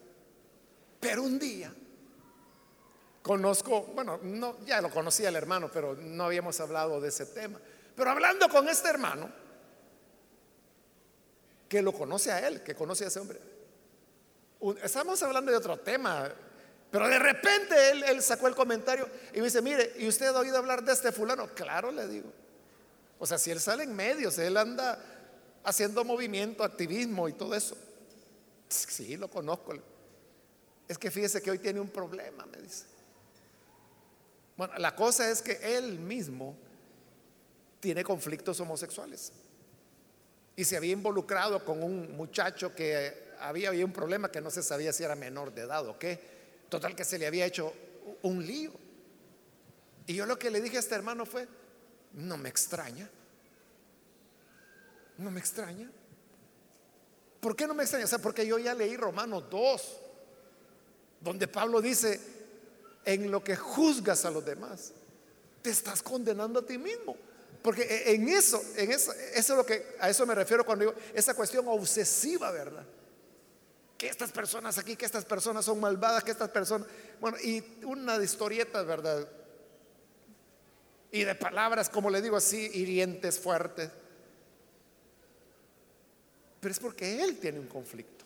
[0.99, 1.73] Pero un día
[3.23, 7.57] Conozco, bueno, no, ya lo conocía el hermano, pero no habíamos hablado de ese tema.
[7.95, 9.31] Pero hablando con este hermano,
[11.69, 13.52] que lo conoce a él, que conoce a ese hombre.
[14.81, 16.31] Estamos hablando de otro tema,
[16.89, 20.39] pero de repente él, él, sacó el comentario y me dice, mire, ¿y usted ha
[20.39, 21.47] oído hablar de este fulano?
[21.53, 22.31] Claro, le digo.
[23.19, 24.99] O sea, si él sale en medios, él anda
[25.63, 27.75] haciendo movimiento, activismo y todo eso.
[28.69, 29.73] Sí, lo conozco.
[30.87, 32.85] Es que fíjese que hoy tiene un problema, me dice.
[34.55, 36.55] Bueno, la cosa es que él mismo
[37.79, 39.31] tiene conflictos homosexuales.
[40.55, 44.63] Y se había involucrado con un muchacho que había, había un problema que no se
[44.63, 46.19] sabía si era menor de edad o qué.
[46.69, 47.73] Total que se le había hecho
[48.23, 48.71] un lío.
[50.07, 51.47] Y yo lo que le dije a este hermano fue,
[52.13, 53.09] no me extraña.
[55.17, 55.89] No me extraña.
[57.39, 58.05] ¿Por qué no me extraña?
[58.05, 59.99] O sea, porque yo ya leí Romanos 2,
[61.21, 62.19] donde Pablo dice,
[63.05, 64.93] en lo que juzgas a los demás,
[65.61, 67.15] te estás condenando a ti mismo.
[67.61, 70.85] Porque e, en eso, en eso, eso es lo que a eso me refiero cuando
[70.85, 72.85] digo esa cuestión obsesiva, ¿verdad?
[74.03, 76.89] Que estas personas aquí, que estas personas son malvadas, que estas personas,
[77.21, 79.25] bueno, y una de historietas, ¿verdad?
[81.09, 83.89] Y de palabras, como le digo así, hirientes, fuertes.
[86.59, 88.25] Pero es porque él tiene un conflicto.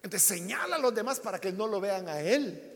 [0.00, 2.72] Entonces señala a los demás para que no lo vean a él.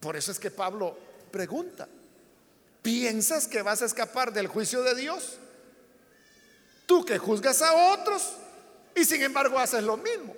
[0.00, 0.98] Por eso es que Pablo
[1.30, 1.86] pregunta,
[2.82, 5.38] ¿piensas que vas a escapar del juicio de Dios?
[6.86, 8.34] Tú que juzgas a otros
[8.94, 10.34] y sin embargo haces lo mismo.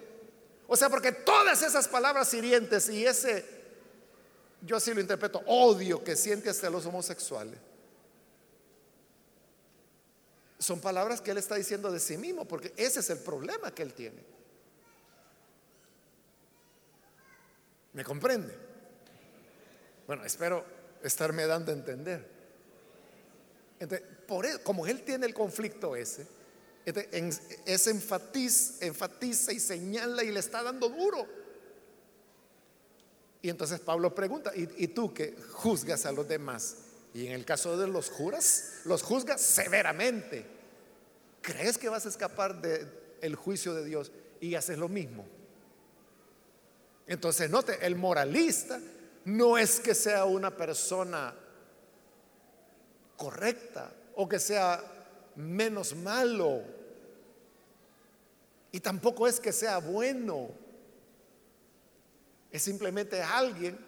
[0.68, 3.44] O sea, porque todas esas palabras hirientes y ese,
[4.62, 7.59] yo así lo interpreto, odio que siente hasta los homosexuales,
[10.59, 13.82] son palabras que él está diciendo de sí mismo, porque ese es el problema que
[13.82, 14.24] él tiene.
[17.92, 18.55] ¿Me comprende?
[20.07, 20.64] Bueno, espero
[21.03, 22.26] estarme dando a entender.
[23.78, 26.26] Entonces, por e, como él tiene el conflicto ese,
[26.87, 31.26] ese enfatiza, enfatiza y señala y le está dando duro.
[33.43, 36.76] Y entonces Pablo pregunta, ¿y, ¿y, tú que juzgas a los demás?
[37.12, 40.45] Y en el caso de los juras, los juzgas severamente.
[41.43, 44.11] ¿Crees que vas a escapar del juicio de Dios
[44.41, 45.24] y haces lo mismo?
[47.07, 48.80] Entonces, note, el moralista
[49.24, 51.34] no es que sea una persona
[53.16, 54.82] correcta o que sea
[55.37, 56.76] menos malo.
[58.77, 60.51] Y tampoco es que sea bueno.
[62.51, 63.79] Es simplemente alguien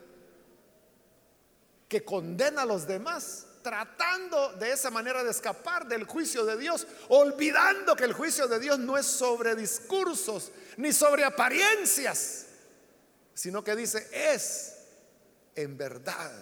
[1.87, 6.87] que condena a los demás, tratando de esa manera de escapar del juicio de Dios,
[7.11, 12.47] olvidando que el juicio de Dios no es sobre discursos ni sobre apariencias,
[13.35, 14.75] sino que dice, es
[15.55, 16.33] en verdad.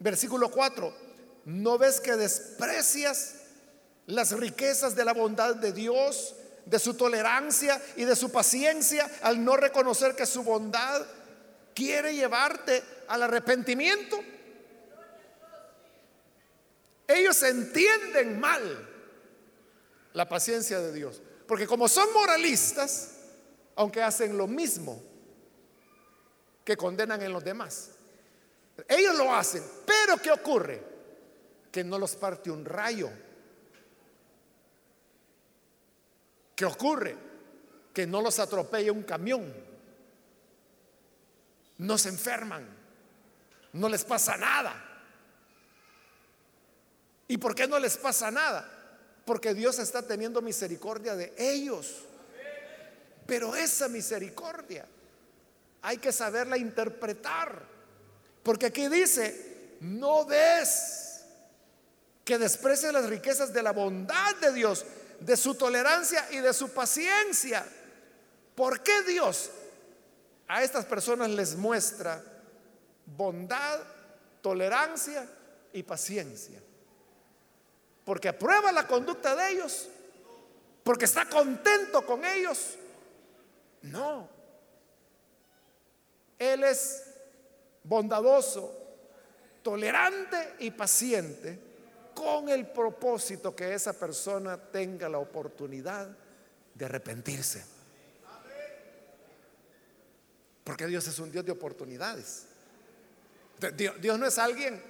[0.00, 0.94] Versículo 4,
[1.46, 3.36] ¿no ves que desprecias
[4.04, 6.34] las riquezas de la bondad de Dios,
[6.66, 11.06] de su tolerancia y de su paciencia al no reconocer que su bondad
[11.74, 14.18] quiere llevarte al arrepentimiento.
[17.06, 18.88] Ellos entienden mal
[20.14, 21.20] la paciencia de Dios.
[21.46, 23.10] Porque como son moralistas,
[23.76, 25.02] aunque hacen lo mismo
[26.64, 27.90] que condenan en los demás,
[28.88, 29.62] ellos lo hacen.
[29.84, 30.82] Pero ¿qué ocurre?
[31.70, 33.10] Que no los parte un rayo.
[36.54, 37.16] ¿Qué ocurre?
[37.92, 39.52] Que no los atropella un camión.
[41.78, 42.66] No se enferman.
[43.72, 44.82] No les pasa nada.
[47.26, 48.70] ¿Y por qué no les pasa nada?
[49.24, 52.02] Porque Dios está teniendo misericordia de ellos.
[53.26, 54.86] Pero esa misericordia
[55.82, 57.62] hay que saberla interpretar.
[58.42, 61.24] Porque aquí dice, no ves
[62.24, 64.84] que desprecie las riquezas de la bondad de Dios,
[65.24, 67.66] de su tolerancia y de su paciencia.
[68.54, 69.50] ¿Por qué Dios
[70.46, 72.22] a estas personas les muestra
[73.06, 73.80] bondad,
[74.42, 75.26] tolerancia
[75.72, 76.60] y paciencia?
[78.04, 79.88] Porque aprueba la conducta de ellos,
[80.82, 82.74] porque está contento con ellos.
[83.80, 84.28] No.
[86.38, 87.02] Él es
[87.82, 88.70] bondadoso,
[89.62, 91.73] tolerante y paciente
[92.14, 96.08] con el propósito que esa persona tenga la oportunidad
[96.74, 97.64] de arrepentirse.
[100.62, 102.46] Porque Dios es un Dios de oportunidades.
[103.76, 104.82] Dios, no es alguien,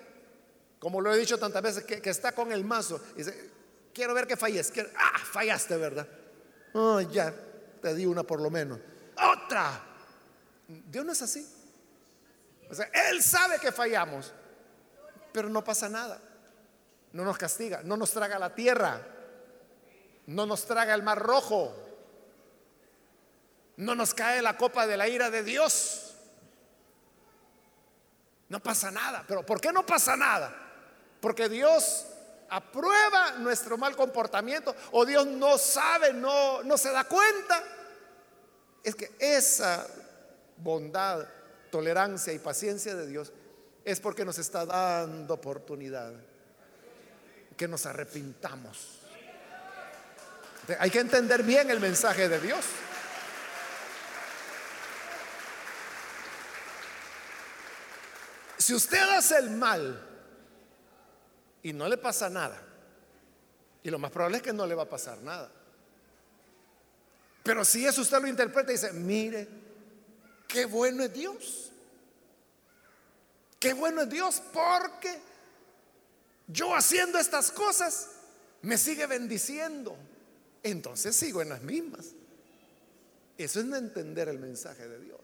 [0.78, 3.50] como lo he dicho tantas veces, que, está con el mazo y dice,
[3.92, 4.72] quiero ver que falles.
[4.96, 6.06] ah, fallaste, ¿verdad?
[6.74, 7.34] Oh, ya,
[7.82, 8.78] te di una por lo menos.
[9.16, 9.80] Otra.
[10.68, 11.46] Dios no es así.
[13.10, 14.32] Él sabe que fallamos,
[15.32, 16.20] pero no pasa nada
[17.14, 19.00] no nos castiga, no nos traga la tierra,
[20.26, 21.72] no nos traga el mar rojo,
[23.76, 26.16] no nos cae la copa de la ira de Dios.
[28.48, 29.24] No pasa nada.
[29.28, 30.54] Pero ¿por qué no pasa nada?
[31.20, 32.04] Porque Dios
[32.50, 37.62] aprueba nuestro mal comportamiento o Dios no sabe, no, no se da cuenta.
[38.82, 39.86] Es que esa
[40.56, 41.28] bondad,
[41.70, 43.32] tolerancia y paciencia de Dios
[43.84, 46.12] es porque nos está dando oportunidad
[47.54, 49.00] que nos arrepintamos.
[50.78, 52.64] Hay que entender bien el mensaje de Dios.
[58.58, 60.00] Si usted hace el mal
[61.62, 62.60] y no le pasa nada,
[63.82, 65.50] Y lo más probable es que no le va a pasar nada.
[67.42, 69.46] Pero si eso usted lo interpreta y dice, mire,
[70.48, 71.70] qué bueno es Dios.
[73.60, 75.20] Qué bueno es Dios porque
[76.46, 78.10] yo haciendo estas cosas
[78.62, 79.96] me sigue bendiciendo.
[80.62, 82.12] Entonces sigo en las mismas.
[83.36, 85.20] Eso es no entender el mensaje de Dios.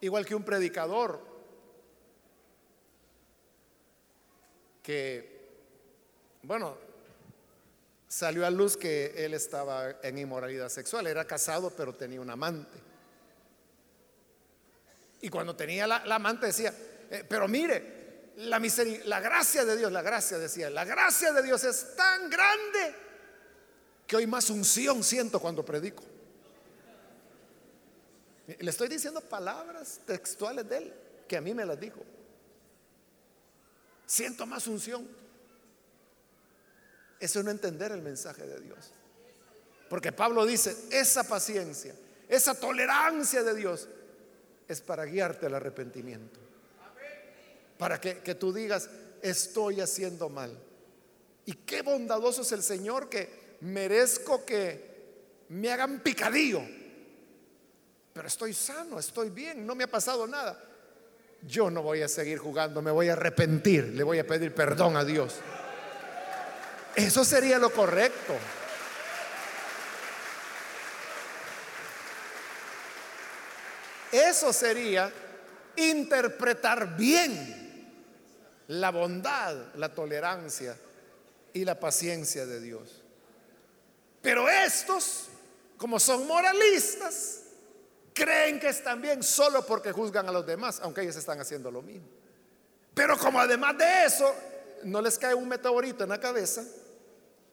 [0.00, 1.34] Igual que un predicador
[4.82, 5.48] que,
[6.42, 6.76] bueno,
[8.06, 12.78] salió a luz que él estaba en inmoralidad sexual, era casado pero tenía un amante.
[15.22, 16.74] Y cuando tenía la, amante decía,
[17.10, 18.60] eh, pero mire, la,
[19.04, 22.94] la gracia de Dios, la gracia decía, la gracia de Dios es tan grande
[24.06, 26.02] que hoy más unción siento cuando predico.
[28.46, 30.92] Le estoy diciendo palabras textuales de él,
[31.26, 32.04] que a mí me las dijo.
[34.06, 35.08] Siento más unción.
[37.18, 38.92] Eso es no entender el mensaje de Dios.
[39.88, 41.94] Porque Pablo dice, esa paciencia,
[42.28, 43.88] esa tolerancia de Dios
[44.68, 46.43] es para guiarte al arrepentimiento.
[47.78, 48.88] Para que, tú digas,
[49.22, 50.56] estoy haciendo mal.
[51.46, 54.94] Y qué bondadoso es el Señor que merezco que
[55.48, 56.62] me hagan picadillo
[58.14, 60.56] pero estoy sano, estoy bien, no me ha pasado nada.
[61.42, 64.96] Yo no voy a seguir jugando, me voy a arrepentir, le voy a pedir perdón
[64.96, 65.34] a Dios.
[66.94, 68.34] Eso sería lo correcto.
[74.12, 75.12] Eso sería
[75.74, 77.63] interpretar bien
[78.68, 80.76] la bondad, la tolerancia
[81.52, 83.02] y la paciencia de Dios.
[84.22, 85.26] Pero estos,
[85.76, 87.42] como son moralistas,
[88.14, 91.82] creen que están bien solo porque juzgan a los demás, aunque ellos están haciendo lo
[91.82, 92.08] mismo.
[92.94, 94.34] Pero como además de eso
[94.84, 96.62] no les cae un meteorito en la cabeza,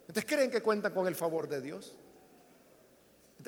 [0.01, 1.95] entonces creen que cuentan con el favor de Dios.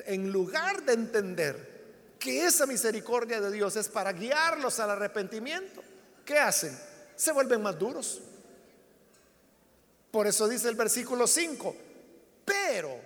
[0.06, 1.74] En lugar de entender
[2.18, 5.82] que esa misericordia de Dios es para guiarlos al arrepentimiento,
[6.24, 6.76] ¿qué hacen?
[7.16, 8.20] Se vuelven más duros.
[10.10, 11.74] Por eso dice el versículo 5,
[12.44, 13.00] pero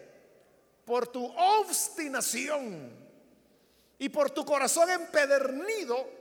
[0.84, 2.90] por tu obstinación
[3.98, 6.18] y por tu corazón empedernido,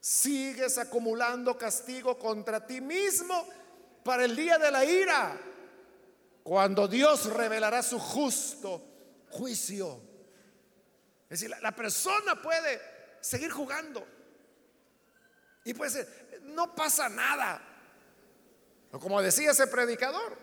[0.00, 3.46] sigues acumulando castigo contra ti mismo
[4.02, 5.40] para el día de la ira,
[6.42, 8.82] cuando Dios revelará su justo
[9.30, 10.00] juicio.
[11.30, 12.80] Es decir, la, persona puede
[13.20, 14.06] seguir jugando
[15.64, 17.62] y puede decir, no pasa nada.
[18.90, 20.36] Como decía ese predicador,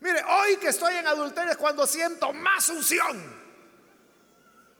[0.00, 3.48] mire, hoy que estoy en adulterio es cuando siento más unción.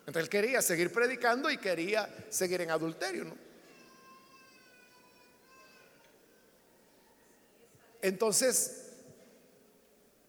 [0.01, 3.37] Entonces él quería seguir predicando y quería seguir en adulterio, ¿no?
[8.01, 8.85] Entonces,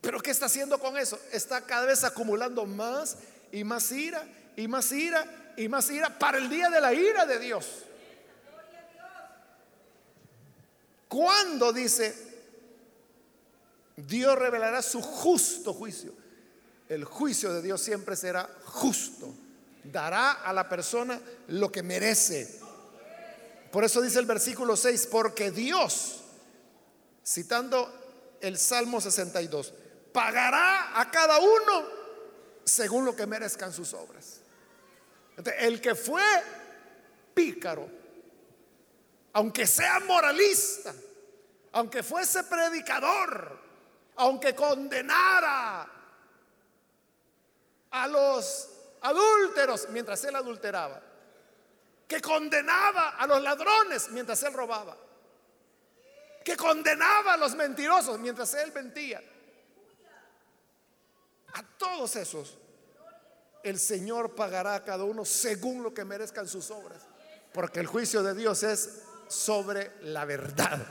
[0.01, 1.19] ¿pero qué está haciendo con eso?
[1.31, 3.17] Está cada vez acumulando más
[3.51, 4.27] y más ira
[4.57, 7.85] y más ira y más ira para el día de la ira de Dios.
[11.09, 12.15] ¿Cuándo dice
[13.97, 16.13] Dios revelará su justo juicio?
[16.87, 19.33] El juicio de Dios siempre será justo
[19.83, 22.59] dará a la persona lo que merece.
[23.71, 26.21] Por eso dice el versículo 6, porque Dios,
[27.25, 29.73] citando el Salmo 62,
[30.11, 31.99] pagará a cada uno
[32.63, 34.41] según lo que merezcan sus obras.
[35.59, 36.23] el que fue
[37.33, 37.89] pícaro,
[39.33, 40.93] aunque sea moralista,
[41.73, 43.59] aunque fuese predicador,
[44.15, 45.87] aunque condenara
[47.91, 48.69] a los
[49.01, 51.01] adúlteros mientras él adulteraba,
[52.07, 54.97] que condenaba a los ladrones mientras él robaba,
[56.43, 59.21] que condenaba a los mentirosos mientras él mentía.
[61.53, 62.57] A todos esos,
[63.63, 67.01] el Señor pagará a cada uno según lo que merezcan sus obras,
[67.53, 70.85] porque el juicio de Dios es sobre la verdad.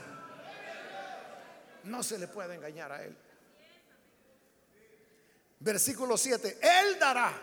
[1.83, 3.15] No se le puede engañar a Él.
[5.59, 7.33] Versículo 7, Él dará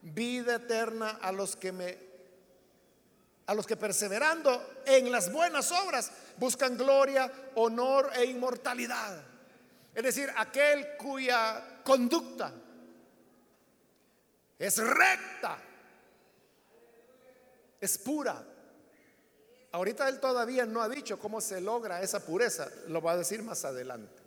[0.00, 2.14] vida eterna a los que me
[3.46, 9.22] a los que perseverando en las buenas obras buscan gloria, honor e inmortalidad.
[9.94, 12.54] Es decir, aquel cuya conducta
[14.58, 15.58] es recta,
[17.78, 18.53] es pura.
[19.74, 23.42] Ahorita él todavía no ha dicho cómo se logra esa pureza, lo va a decir
[23.42, 24.22] más adelante,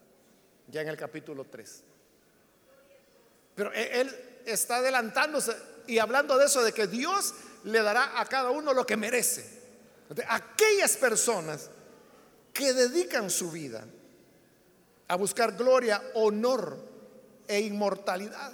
[0.68, 1.84] ya en el capítulo 3.
[3.56, 5.56] Pero e, él está adelantándose
[5.88, 7.34] y hablando de eso, de que Dios
[7.64, 9.50] le dará a cada uno lo que merece.
[10.28, 11.70] Aquellas personas
[12.52, 13.86] que dedican su vida
[15.08, 16.78] a buscar gloria, honor
[17.48, 18.52] e inmortalidad,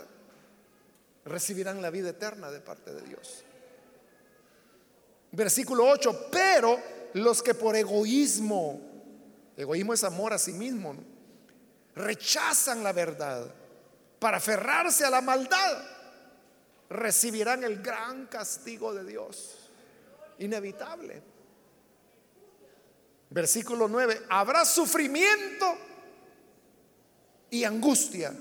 [1.25, 3.45] recibirán la vida eterna de parte de Dios.
[5.33, 6.79] Versículo 8, pero
[7.13, 8.79] los que por egoísmo,
[9.57, 10.95] egoísmo es amor a sí mismo,
[11.95, 13.51] rechazan la verdad
[14.19, 15.83] para aferrarse a la maldad,
[16.87, 19.71] recibirán el gran castigo de Dios,
[20.37, 21.23] inevitable.
[23.31, 25.75] Versículo 9, habrá sufrimiento
[27.49, 28.31] y angustia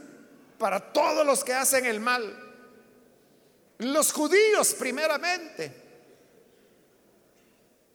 [0.59, 2.39] para todos los que hacen el mal.
[3.79, 5.82] Los judíos primeramente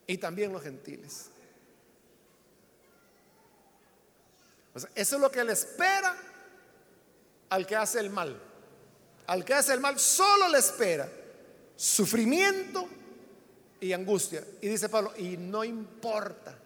[0.07, 1.29] y también los gentiles.
[4.93, 6.15] eso es lo que le espera
[7.49, 8.39] al que hace el mal.
[9.25, 11.09] Al que hace el mal solo le espera
[11.75, 12.87] sufrimiento
[13.81, 14.43] y angustia.
[14.61, 16.57] Y dice Pablo, y no importa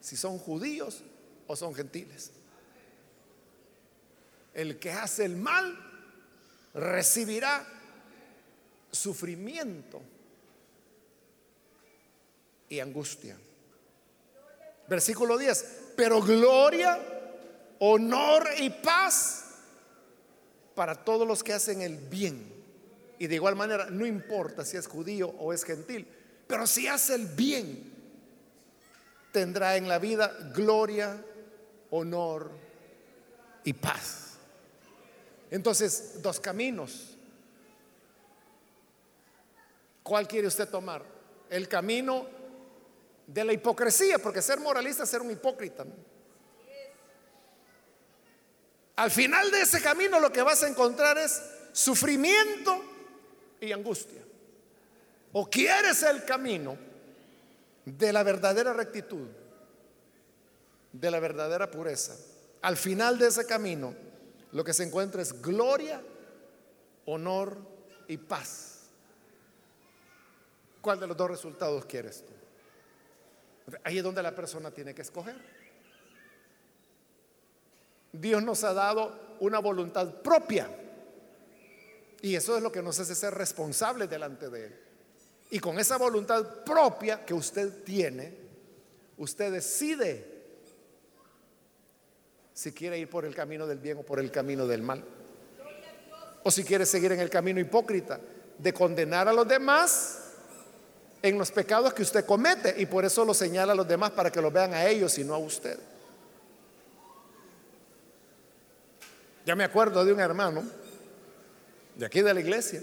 [0.00, 1.02] si son judíos
[1.46, 2.32] o son gentiles.
[4.52, 5.76] El que hace el mal
[6.74, 7.66] recibirá
[8.90, 10.02] sufrimiento
[12.74, 13.36] y angustia.
[14.88, 17.00] Versículo 10, pero gloria,
[17.78, 19.44] honor y paz
[20.74, 22.52] para todos los que hacen el bien.
[23.18, 26.06] Y de igual manera, no importa si es judío o es gentil,
[26.46, 27.92] pero si hace el bien,
[29.32, 31.24] tendrá en la vida gloria,
[31.90, 32.50] honor
[33.64, 34.34] y paz.
[35.50, 37.16] Entonces, dos caminos.
[40.02, 41.02] ¿Cuál quiere usted tomar?
[41.48, 42.26] El camino
[43.26, 45.84] de la hipocresía, porque ser moralista es ser un hipócrita.
[48.96, 52.80] Al final de ese camino lo que vas a encontrar es sufrimiento
[53.60, 54.22] y angustia.
[55.32, 56.78] O quieres el camino
[57.84, 59.26] de la verdadera rectitud,
[60.92, 62.14] de la verdadera pureza.
[62.62, 63.94] Al final de ese camino
[64.52, 66.00] lo que se encuentra es gloria,
[67.06, 67.58] honor
[68.06, 68.82] y paz.
[70.80, 72.33] ¿Cuál de los dos resultados quieres tú?
[73.82, 75.36] Ahí es donde la persona tiene que escoger.
[78.12, 80.68] Dios nos ha dado una voluntad propia.
[82.20, 84.80] Y eso es lo que nos hace ser responsables delante de Él.
[85.50, 88.36] Y con esa voluntad propia que usted tiene,
[89.18, 90.32] usted decide
[92.52, 95.04] si quiere ir por el camino del bien o por el camino del mal.
[96.44, 98.20] O si quiere seguir en el camino hipócrita
[98.58, 100.23] de condenar a los demás
[101.24, 104.30] en los pecados que usted comete y por eso lo señala a los demás para
[104.30, 105.78] que lo vean a ellos y no a usted.
[109.46, 110.62] Ya me acuerdo de un hermano
[111.94, 112.82] de aquí de la iglesia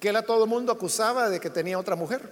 [0.00, 2.22] que él a todo el mundo acusaba de que tenía otra mujer.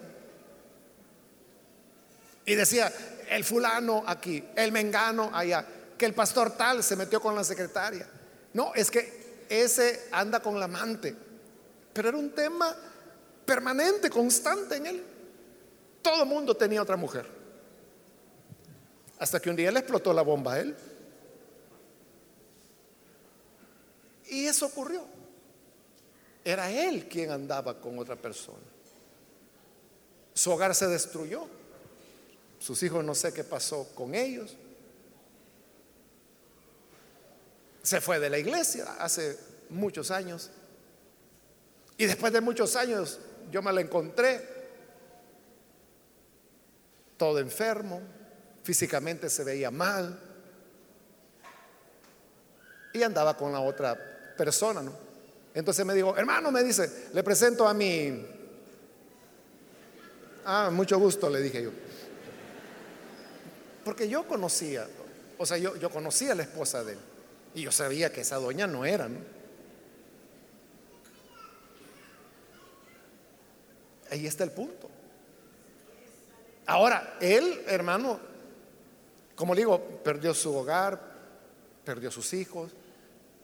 [2.47, 2.91] Y decía,
[3.29, 5.67] el fulano aquí, el mengano allá
[5.99, 8.09] que el pastor tal se metió con la secretaria.
[8.55, 11.15] No, es que ese anda con la amante.
[11.93, 12.75] Pero era un tema
[13.47, 15.05] permanente, constante en él.
[16.03, 17.27] Todo el mundo tenía otra mujer.
[19.19, 20.77] Hasta que un día le explotó la bomba a él.
[24.29, 25.05] Y eso ocurrió.
[26.45, 28.59] Era él quien andaba con otra persona.
[30.35, 31.47] Su hogar se destruyó.
[32.59, 34.57] Sus hijos no sé qué pasó con ellos.
[37.87, 39.39] se fue de la iglesia hace
[39.71, 40.51] muchos años.
[41.97, 43.21] Y después de muchos años
[43.51, 44.57] yo me la encontré
[47.17, 48.01] todo enfermo,
[48.63, 50.21] físicamente se veía mal
[52.93, 53.97] y andaba con la otra
[54.37, 54.93] persona, ¿no?
[55.55, 58.27] Entonces me dijo, hermano, me dice, le presento a mi...
[60.45, 61.71] Ah, mucho gusto, le dije yo.
[63.85, 64.87] Porque yo conocía,
[65.39, 66.99] o sea, yo, yo conocía a la esposa de él.
[67.55, 69.09] Y yo sabía que esa doña no era.
[74.11, 74.89] Ahí está el punto.
[76.67, 78.19] Ahora, él, hermano,
[79.35, 81.01] como digo, perdió su hogar,
[81.85, 82.73] perdió sus hijos,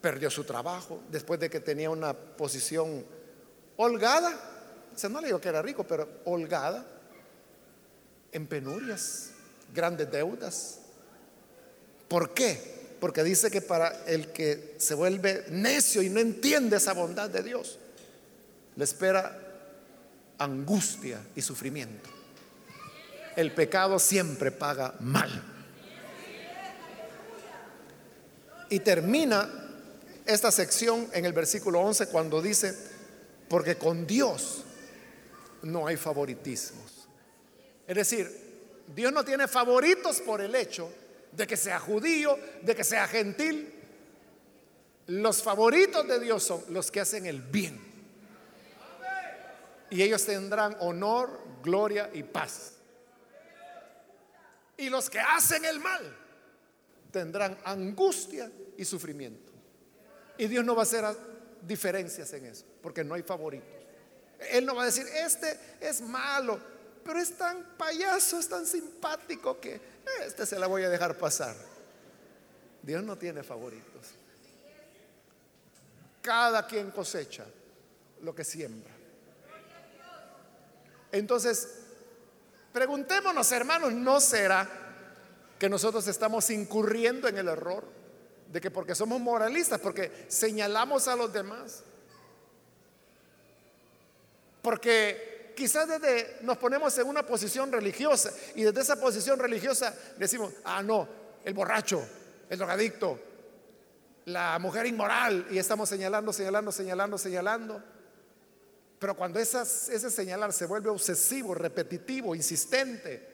[0.00, 3.04] perdió su trabajo, después de que tenía una posición
[3.76, 4.36] holgada.
[4.94, 6.84] O sea, no le digo que era rico, pero holgada,
[8.32, 9.30] en penurias,
[9.72, 10.80] grandes deudas.
[12.08, 12.96] ¿Por qué?
[13.00, 17.42] Porque dice que para el que se vuelve necio y no entiende esa bondad de
[17.42, 17.78] Dios,
[18.76, 19.41] le espera
[20.42, 22.10] angustia y sufrimiento.
[23.36, 25.42] El pecado siempre paga mal.
[28.68, 29.48] Y termina
[30.26, 32.74] esta sección en el versículo 11 cuando dice,
[33.48, 34.64] porque con Dios
[35.62, 37.08] no hay favoritismos.
[37.86, 38.30] Es decir,
[38.94, 40.90] Dios no tiene favoritos por el hecho
[41.32, 43.72] de que sea judío, de que sea gentil.
[45.06, 47.91] Los favoritos de Dios son los que hacen el bien.
[49.92, 52.72] Y ellos tendrán honor, gloria y paz.
[54.78, 56.16] Y los que hacen el mal
[57.10, 59.52] tendrán angustia y sufrimiento.
[60.38, 61.04] Y Dios no va a hacer
[61.60, 63.68] diferencias en eso, porque no hay favoritos.
[64.50, 66.58] Él no va a decir, este es malo,
[67.04, 69.78] pero es tan payaso, es tan simpático que
[70.24, 71.54] este se la voy a dejar pasar.
[72.82, 74.06] Dios no tiene favoritos.
[76.22, 77.44] Cada quien cosecha
[78.22, 79.01] lo que siembra.
[81.12, 81.68] Entonces,
[82.72, 84.68] preguntémonos, hermanos, ¿no será
[85.58, 87.84] que nosotros estamos incurriendo en el error
[88.50, 91.84] de que porque somos moralistas, porque señalamos a los demás,
[94.60, 100.52] porque quizás desde nos ponemos en una posición religiosa y desde esa posición religiosa decimos,
[100.64, 101.08] ah, no,
[101.44, 102.04] el borracho,
[102.48, 103.18] el drogadicto,
[104.24, 107.82] la mujer inmoral, y estamos señalando, señalando, señalando, señalando.
[109.02, 109.64] Pero cuando ese
[110.12, 113.30] señalar se vuelve obsesivo, repetitivo, insistente,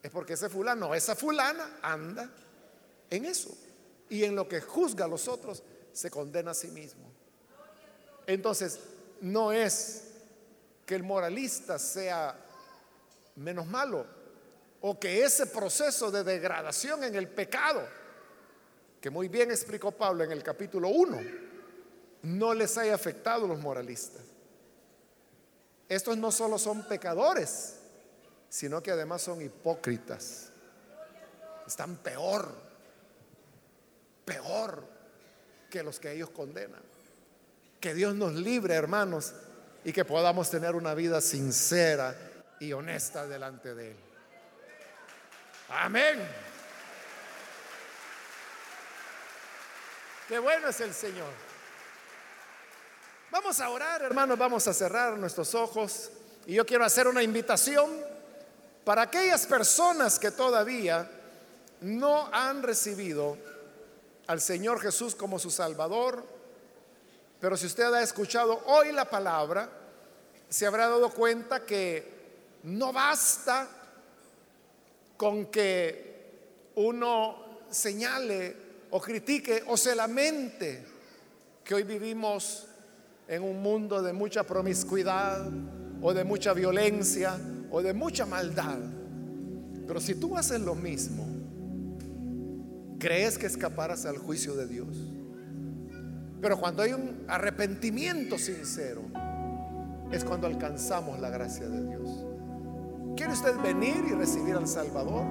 [0.00, 2.30] es porque ese fulano, esa fulana anda
[3.10, 3.50] en eso.
[4.08, 7.02] Y en lo que juzga a los otros, se condena a sí mismo.
[8.28, 8.78] Entonces,
[9.20, 10.04] no es
[10.86, 12.38] que el moralista sea
[13.34, 14.06] menos malo
[14.82, 17.84] o que ese proceso de degradación en el pecado,
[19.00, 21.20] que muy bien explicó Pablo en el capítulo 1,
[22.22, 24.22] no les haya afectado a los moralistas.
[25.88, 27.76] Estos no solo son pecadores,
[28.48, 30.50] sino que además son hipócritas.
[31.66, 32.54] Están peor,
[34.24, 34.84] peor
[35.70, 36.82] que los que ellos condenan.
[37.80, 39.34] Que Dios nos libre, hermanos,
[39.84, 42.16] y que podamos tener una vida sincera
[42.58, 43.96] y honesta delante de Él.
[45.68, 46.18] Amén.
[50.28, 51.43] Qué bueno es el Señor.
[53.34, 56.08] Vamos a orar, hermanos, vamos a cerrar nuestros ojos.
[56.46, 57.90] Y yo quiero hacer una invitación
[58.84, 61.10] para aquellas personas que todavía
[61.80, 63.36] no han recibido
[64.28, 66.24] al Señor Jesús como su Salvador.
[67.40, 69.68] Pero si usted ha escuchado hoy la palabra,
[70.48, 72.06] se habrá dado cuenta que
[72.62, 73.66] no basta
[75.16, 78.56] con que uno señale
[78.92, 80.86] o critique o se lamente
[81.64, 82.68] que hoy vivimos
[83.28, 85.48] en un mundo de mucha promiscuidad
[86.02, 87.36] o de mucha violencia
[87.70, 88.78] o de mucha maldad.
[89.86, 91.26] Pero si tú haces lo mismo,
[92.98, 94.88] crees que escaparás al juicio de Dios.
[96.40, 99.02] Pero cuando hay un arrepentimiento sincero,
[100.12, 102.26] es cuando alcanzamos la gracia de Dios.
[103.16, 105.24] ¿Quiere usted venir y recibir al Salvador?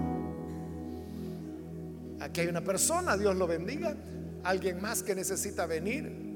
[2.19, 3.95] Aquí hay una persona, Dios lo bendiga.
[4.43, 6.32] Alguien más que necesita venir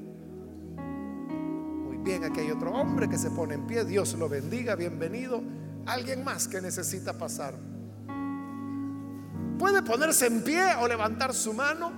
[2.02, 5.42] bien, aquí hay otro hombre que se pone en pie, Dios lo bendiga, bienvenido.
[5.86, 7.54] Alguien más que necesita pasar.
[9.58, 11.90] Puede ponerse en pie o levantar su mano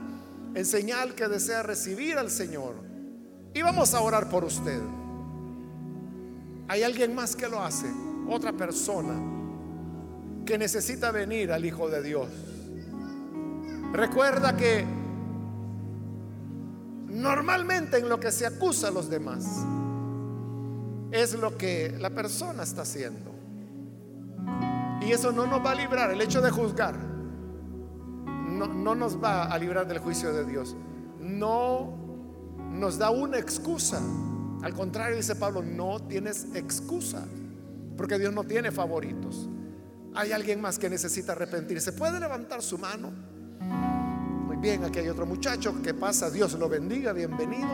[0.55, 2.77] en señal que desea recibir al Señor.
[3.53, 4.81] Y vamos a orar por usted.
[6.69, 7.91] Hay alguien más que lo hace,
[8.29, 9.15] otra persona
[10.47, 12.29] que necesita venir al Hijo de Dios.
[13.93, 14.85] Recuerda que
[17.09, 19.67] normalmente en lo que se acusa a los demás,
[21.13, 23.31] es lo que la persona está haciendo.
[25.03, 29.45] Y eso no nos va a librar, el hecho de juzgar, no, no nos va
[29.45, 30.77] a librar del juicio de Dios.
[31.21, 31.97] No
[32.71, 34.01] nos da una excusa.
[34.63, 37.27] Al contrario, dice Pablo, no tienes excusa,
[37.97, 39.49] porque Dios no tiene favoritos.
[40.15, 41.93] Hay alguien más que necesita arrepentirse.
[41.93, 43.11] ¿Puede levantar su mano?
[44.47, 46.31] Muy bien, aquí hay otro muchacho que pasa.
[46.31, 47.71] Dios lo bendiga, bienvenido.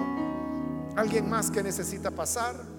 [0.94, 2.75] Alguien más que necesita pasar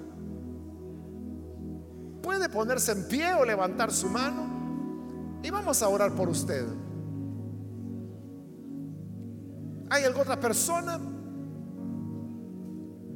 [2.27, 6.65] puede ponerse en pie o levantar su mano y vamos a orar por usted.
[9.89, 10.99] ¿Hay alguna otra persona?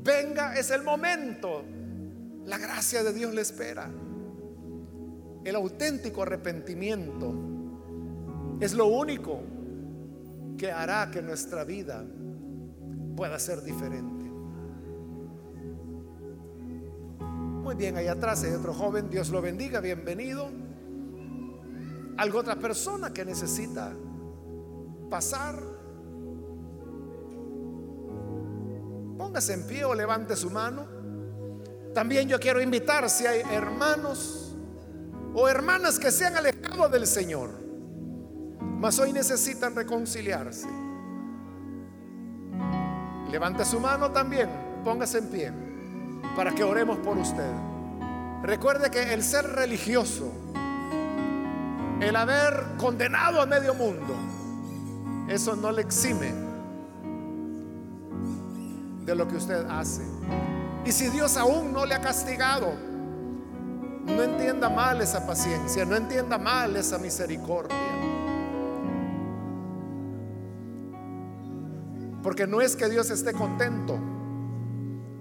[0.02, 1.62] Venga, es el momento.
[2.46, 3.92] La gracia de Dios le espera.
[5.44, 7.34] El auténtico arrepentimiento
[8.62, 9.42] es lo único
[10.58, 12.06] que hará que nuestra vida
[13.18, 14.21] pueda ser diferente.
[17.62, 20.50] Muy bien, ahí atrás hay otro joven, Dios lo bendiga, bienvenido.
[22.18, 23.94] Algo otra persona que necesita
[25.12, 25.62] pasar.
[29.16, 30.88] Póngase en pie o levante su mano.
[31.94, 34.56] También yo quiero invitar si hay hermanos
[35.36, 37.52] o hermanas que se han alejado del Señor,
[38.80, 40.68] mas hoy necesitan reconciliarse.
[43.30, 44.50] Levante su mano también,
[44.84, 45.71] póngase en pie
[46.36, 47.52] para que oremos por usted.
[48.44, 50.32] Recuerde que el ser religioso,
[52.00, 54.16] el haber condenado a medio mundo,
[55.28, 56.34] eso no le exime
[59.06, 60.04] de lo que usted hace.
[60.86, 62.74] Y si Dios aún no le ha castigado,
[64.06, 67.78] no entienda mal esa paciencia, no entienda mal esa misericordia.
[72.24, 74.00] Porque no es que Dios esté contento,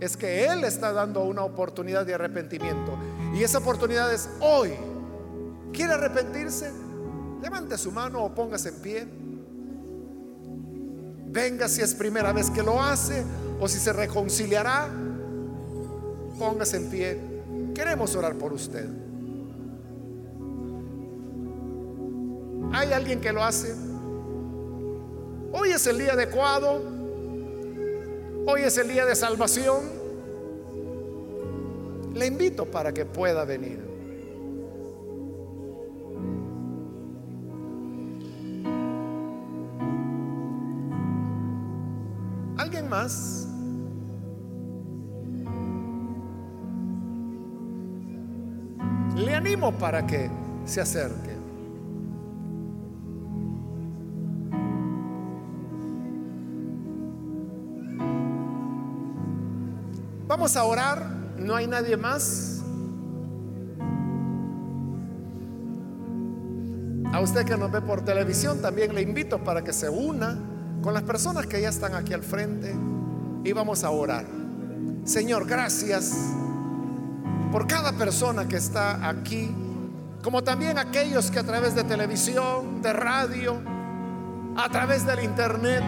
[0.01, 2.99] es que Él está dando una oportunidad de arrepentimiento.
[3.35, 4.73] Y esa oportunidad es hoy.
[5.73, 6.73] ¿Quiere arrepentirse?
[7.43, 9.07] Levante su mano o póngase en pie.
[11.27, 13.23] Venga si es primera vez que lo hace
[13.61, 14.89] o si se reconciliará.
[16.39, 17.21] Póngase en pie.
[17.75, 18.89] Queremos orar por usted.
[22.73, 23.75] ¿Hay alguien que lo hace?
[25.53, 27.00] Hoy es el día adecuado.
[28.53, 29.79] Hoy es el día de salvación.
[32.13, 33.79] Le invito para que pueda venir.
[42.59, 43.47] ¿Alguien más?
[49.15, 50.29] Le animo para que
[50.65, 51.40] se acerque.
[60.41, 61.05] Vamos a orar,
[61.37, 62.63] no hay nadie más.
[67.13, 70.39] A usted que nos ve por televisión también le invito para que se una
[70.81, 72.75] con las personas que ya están aquí al frente
[73.45, 74.25] y vamos a orar.
[75.05, 76.17] Señor, gracias
[77.53, 79.55] por cada persona que está aquí,
[80.23, 83.61] como también aquellos que a través de televisión, de radio,
[84.57, 85.85] a través del internet,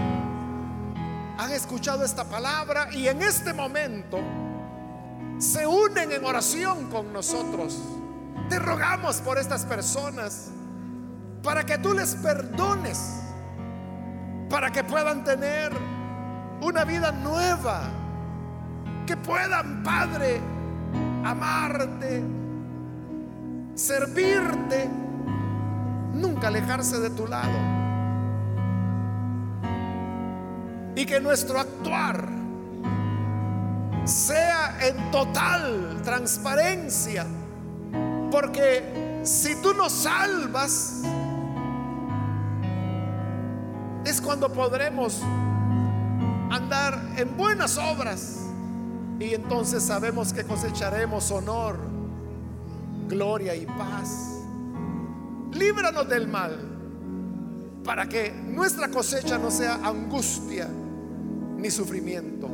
[1.39, 4.19] han escuchado esta palabra y en este momento
[5.39, 7.79] se unen en oración con nosotros.
[8.49, 10.51] Te rogamos por estas personas
[11.43, 13.21] para que tú les perdones,
[14.49, 15.73] para que puedan tener
[16.61, 17.83] una vida nueva,
[19.07, 20.41] que puedan, Padre,
[21.25, 22.23] amarte,
[23.75, 24.89] servirte,
[26.13, 27.82] nunca alejarse de tu lado.
[30.95, 32.29] Y que nuestro actuar
[34.05, 37.27] sea en total transparencia.
[38.31, 41.03] Porque si tú nos salvas,
[44.05, 45.21] es cuando podremos
[46.51, 48.39] andar en buenas obras
[49.19, 51.79] y entonces sabemos que cosecharemos honor,
[53.09, 54.41] gloria y paz.
[55.53, 56.69] Líbranos del mal
[57.85, 60.69] para que nuestra cosecha no sea angustia
[61.63, 62.49] ni sufrimiento.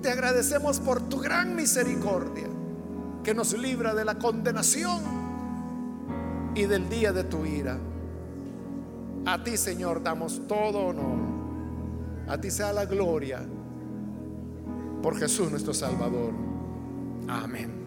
[0.00, 2.48] Te agradecemos por tu gran misericordia
[3.22, 5.00] que nos libra de la condenación
[6.54, 7.78] y del día de tu ira.
[9.26, 11.18] A ti, Señor, damos todo honor.
[12.28, 13.44] A ti sea la gloria
[15.02, 16.32] por Jesús nuestro Salvador.
[17.28, 17.81] Amén.